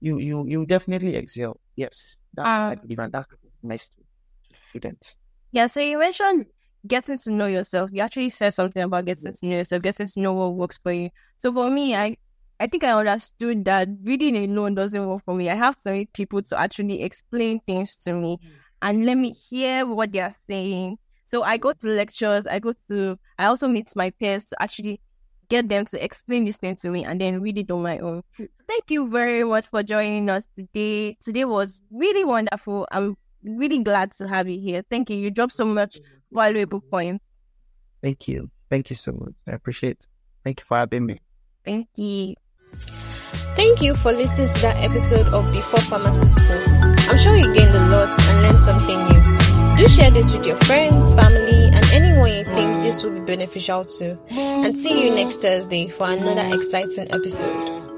you 0.00 0.18
you 0.18 0.44
you 0.46 0.66
definitely 0.66 1.16
excel. 1.16 1.60
Yes. 1.76 2.16
That's 2.34 2.54
what 2.56 2.68
I 2.68 2.74
Uh, 2.74 2.76
believe 2.76 2.98
and 3.00 3.12
that's 3.12 3.28
nice 3.62 3.88
to 3.90 4.02
students. 4.70 5.16
Yeah, 5.52 5.66
so 5.66 5.80
you 5.80 5.98
mentioned 5.98 6.46
getting 6.86 7.18
to 7.18 7.30
know 7.30 7.46
yourself. 7.46 7.90
You 7.92 8.00
actually 8.02 8.30
said 8.30 8.50
something 8.54 8.82
about 8.82 9.04
getting 9.06 9.32
to 9.32 9.46
know 9.46 9.56
yourself, 9.58 9.82
getting 9.82 10.06
to 10.06 10.20
know 10.20 10.32
what 10.32 10.54
works 10.54 10.78
for 10.78 10.92
you. 10.92 11.10
So 11.38 11.52
for 11.52 11.70
me, 11.70 11.94
I 11.96 12.16
I 12.60 12.66
think 12.66 12.84
I 12.84 12.92
understood 12.92 13.64
that 13.64 13.88
reading 14.02 14.36
alone 14.36 14.74
doesn't 14.74 15.06
work 15.06 15.24
for 15.24 15.34
me. 15.34 15.48
I 15.50 15.54
have 15.54 15.80
to 15.82 15.92
meet 15.92 16.12
people 16.12 16.42
to 16.42 16.58
actually 16.58 17.02
explain 17.02 17.60
things 17.66 17.96
to 17.98 18.12
me 18.12 18.38
and 18.82 19.06
let 19.06 19.16
me 19.16 19.32
hear 19.32 19.86
what 19.86 20.12
they 20.12 20.20
are 20.20 20.34
saying. 20.46 20.98
So 21.24 21.42
I 21.42 21.56
go 21.56 21.72
to 21.72 21.86
lectures, 21.88 22.46
I 22.46 22.58
go 22.58 22.74
to 22.88 23.18
I 23.38 23.46
also 23.46 23.66
meet 23.68 23.88
my 23.96 24.10
peers 24.10 24.44
to 24.46 24.62
actually 24.62 25.00
get 25.50 25.68
them 25.68 25.84
to 25.84 26.02
explain 26.02 26.44
this 26.46 26.56
thing 26.56 26.76
to 26.76 26.88
me 26.88 27.04
and 27.04 27.20
then 27.20 27.42
read 27.42 27.58
it 27.58 27.70
on 27.70 27.82
my 27.82 27.98
own. 27.98 28.22
Thank 28.36 28.84
you 28.88 29.10
very 29.10 29.44
much 29.44 29.66
for 29.66 29.82
joining 29.82 30.30
us 30.30 30.46
today. 30.56 31.16
Today 31.20 31.44
was 31.44 31.80
really 31.90 32.24
wonderful. 32.24 32.88
I'm 32.90 33.16
really 33.42 33.80
glad 33.80 34.12
to 34.12 34.28
have 34.28 34.48
you 34.48 34.58
here. 34.58 34.82
Thank 34.88 35.10
you. 35.10 35.16
You 35.16 35.30
dropped 35.30 35.52
so 35.52 35.64
much 35.64 35.98
valuable 36.32 36.80
points. 36.80 37.24
Thank 38.02 38.28
you. 38.28 38.50
Thank 38.70 38.88
you 38.88 38.96
so 38.96 39.12
much. 39.12 39.34
I 39.46 39.52
appreciate 39.52 39.98
it. 39.98 40.06
Thank 40.44 40.60
you 40.60 40.64
for 40.64 40.78
having 40.78 41.04
me. 41.04 41.20
Thank 41.64 41.88
you. 41.96 42.34
Thank 43.56 43.82
you 43.82 43.94
for 43.94 44.12
listening 44.12 44.48
to 44.48 44.62
that 44.62 44.82
episode 44.82 45.26
of 45.34 45.52
Before 45.52 45.80
Pharmacy 45.80 46.26
School. 46.26 46.62
I'm 47.10 47.18
sure 47.18 47.36
you 47.36 47.52
gained 47.52 47.74
a 47.74 47.84
lot 47.90 48.08
and 48.08 48.42
learned 48.42 48.60
something 48.60 48.96
new. 48.96 49.76
Do 49.76 49.88
share 49.88 50.10
this 50.10 50.32
with 50.32 50.46
your 50.46 50.56
friends, 50.56 51.12
family, 51.14 51.68
and 51.72 51.84
anyone 51.92 52.30
you 52.30 52.44
think 52.44 52.49
this 52.90 53.04
will 53.04 53.12
be 53.12 53.20
beneficial 53.20 53.84
to. 53.84 54.18
And 54.32 54.76
see 54.76 55.04
you 55.04 55.14
next 55.14 55.42
Thursday 55.42 55.86
for 55.86 56.10
another 56.10 56.56
exciting 56.56 57.06
episode. 57.12 57.89